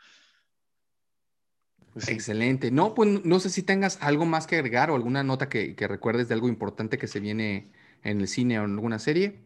[2.07, 2.71] Excelente.
[2.71, 5.87] No, pues no sé si tengas algo más que agregar o alguna nota que, que,
[5.87, 7.71] recuerdes de algo importante que se viene
[8.03, 9.39] en el cine o en alguna serie.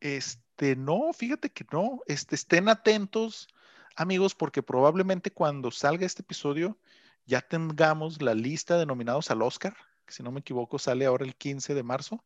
[0.00, 2.00] Este, no, fíjate que no.
[2.06, 3.48] Este, estén atentos,
[3.96, 6.78] amigos, porque probablemente cuando salga este episodio
[7.24, 9.74] ya tengamos la lista de nominados al Oscar
[10.06, 12.24] que si no me equivoco sale ahora el 15 de marzo.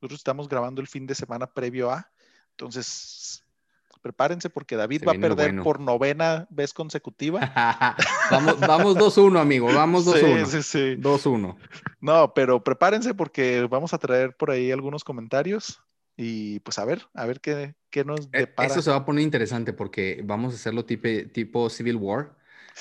[0.00, 2.10] Nosotros estamos grabando el fin de semana previo a.
[2.50, 3.44] Entonces,
[4.00, 7.40] prepárense porque David va a perder por novena vez consecutiva.
[8.30, 10.44] vamos vamos 2-1, amigo, vamos 2-1.
[10.46, 10.96] Sí, sí, sí.
[11.00, 11.56] 2-1.
[12.00, 15.82] No, pero prepárense porque vamos a traer por ahí algunos comentarios
[16.16, 18.68] y pues a ver, a ver qué, qué nos e, depara.
[18.68, 22.36] Eso se va a poner interesante porque vamos a hacerlo tipo, tipo Civil War.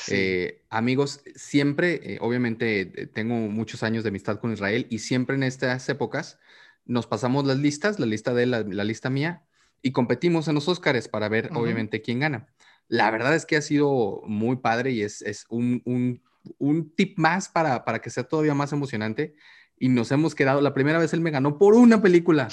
[0.09, 5.35] Eh, amigos, siempre, eh, obviamente, eh, tengo muchos años de amistad con Israel y siempre
[5.35, 6.39] en estas épocas
[6.85, 9.43] nos pasamos las listas, la lista de él, la, lista mía,
[9.81, 12.47] y competimos en los Óscares para ver, obviamente, quién gana.
[12.87, 16.21] La verdad es que ha sido muy padre y es, es un, un,
[16.57, 19.35] un, tip más para, para que sea todavía más emocionante.
[19.79, 22.47] Y nos hemos quedado, la primera vez él me ganó por una película.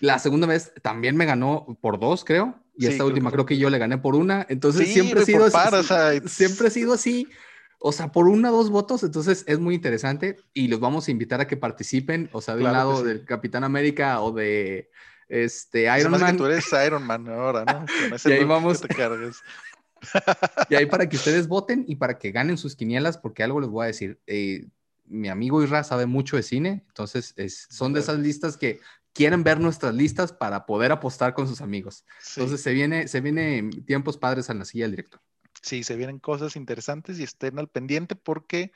[0.00, 2.58] La segunda vez también me ganó por dos, creo.
[2.76, 4.46] Y esta última creo que yo le gané por una.
[4.48, 7.28] Entonces siempre, ha sido así, siempre ha sido así.
[7.78, 9.02] O sea, por una, dos votos.
[9.02, 12.30] Entonces es muy interesante y los vamos a invitar a que participen.
[12.32, 14.90] O sea, de un lado del Capitán América o de
[15.30, 16.36] este Iron Man.
[16.36, 17.86] tú eres Iron Man ahora, ¿no?
[18.28, 18.82] y ahí vamos.
[20.68, 23.70] y ahí para que ustedes voten y para que ganen sus quinielas, porque algo les
[23.70, 24.20] voy a decir.
[24.26, 24.66] Eh,
[25.06, 27.34] mi amigo Isra sabe mucho de cine, entonces
[27.68, 28.78] son de esas listas que
[29.12, 32.04] quieren ver nuestras listas para poder apostar con sus amigos.
[32.36, 35.20] Entonces se viene, se viene tiempos padres a la silla del director.
[35.62, 38.70] Sí, se vienen cosas interesantes y estén al pendiente porque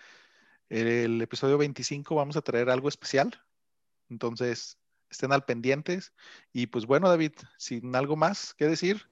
[0.69, 3.41] el episodio 25 vamos a traer algo especial.
[4.11, 4.77] Entonces,
[5.15, 6.13] estén al pendientes.
[6.53, 9.09] Y pues bueno, David, sin algo más que decir.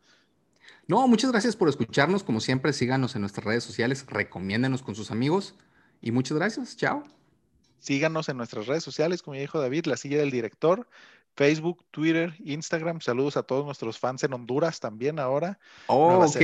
[0.86, 2.22] No, muchas gracias por escucharnos.
[2.24, 5.54] Como siempre, síganos en nuestras redes sociales, recomiéndenos con sus amigos.
[6.00, 6.76] Y muchas gracias.
[6.76, 7.04] Chao.
[7.78, 10.88] Síganos en nuestras redes sociales, como ya dijo David, la silla del director,
[11.34, 13.00] Facebook, Twitter, Instagram.
[13.00, 15.58] Saludos a todos nuestros fans en Honduras también ahora.
[15.86, 16.36] Oh, ok,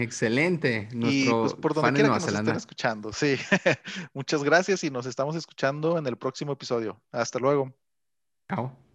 [0.00, 0.88] excelente.
[0.92, 3.12] y pues por donde quiera que nos estén escuchando.
[3.12, 3.36] Sí,
[4.14, 7.00] muchas gracias y nos estamos escuchando en el próximo episodio.
[7.12, 7.72] Hasta luego.
[8.48, 8.89] Chao.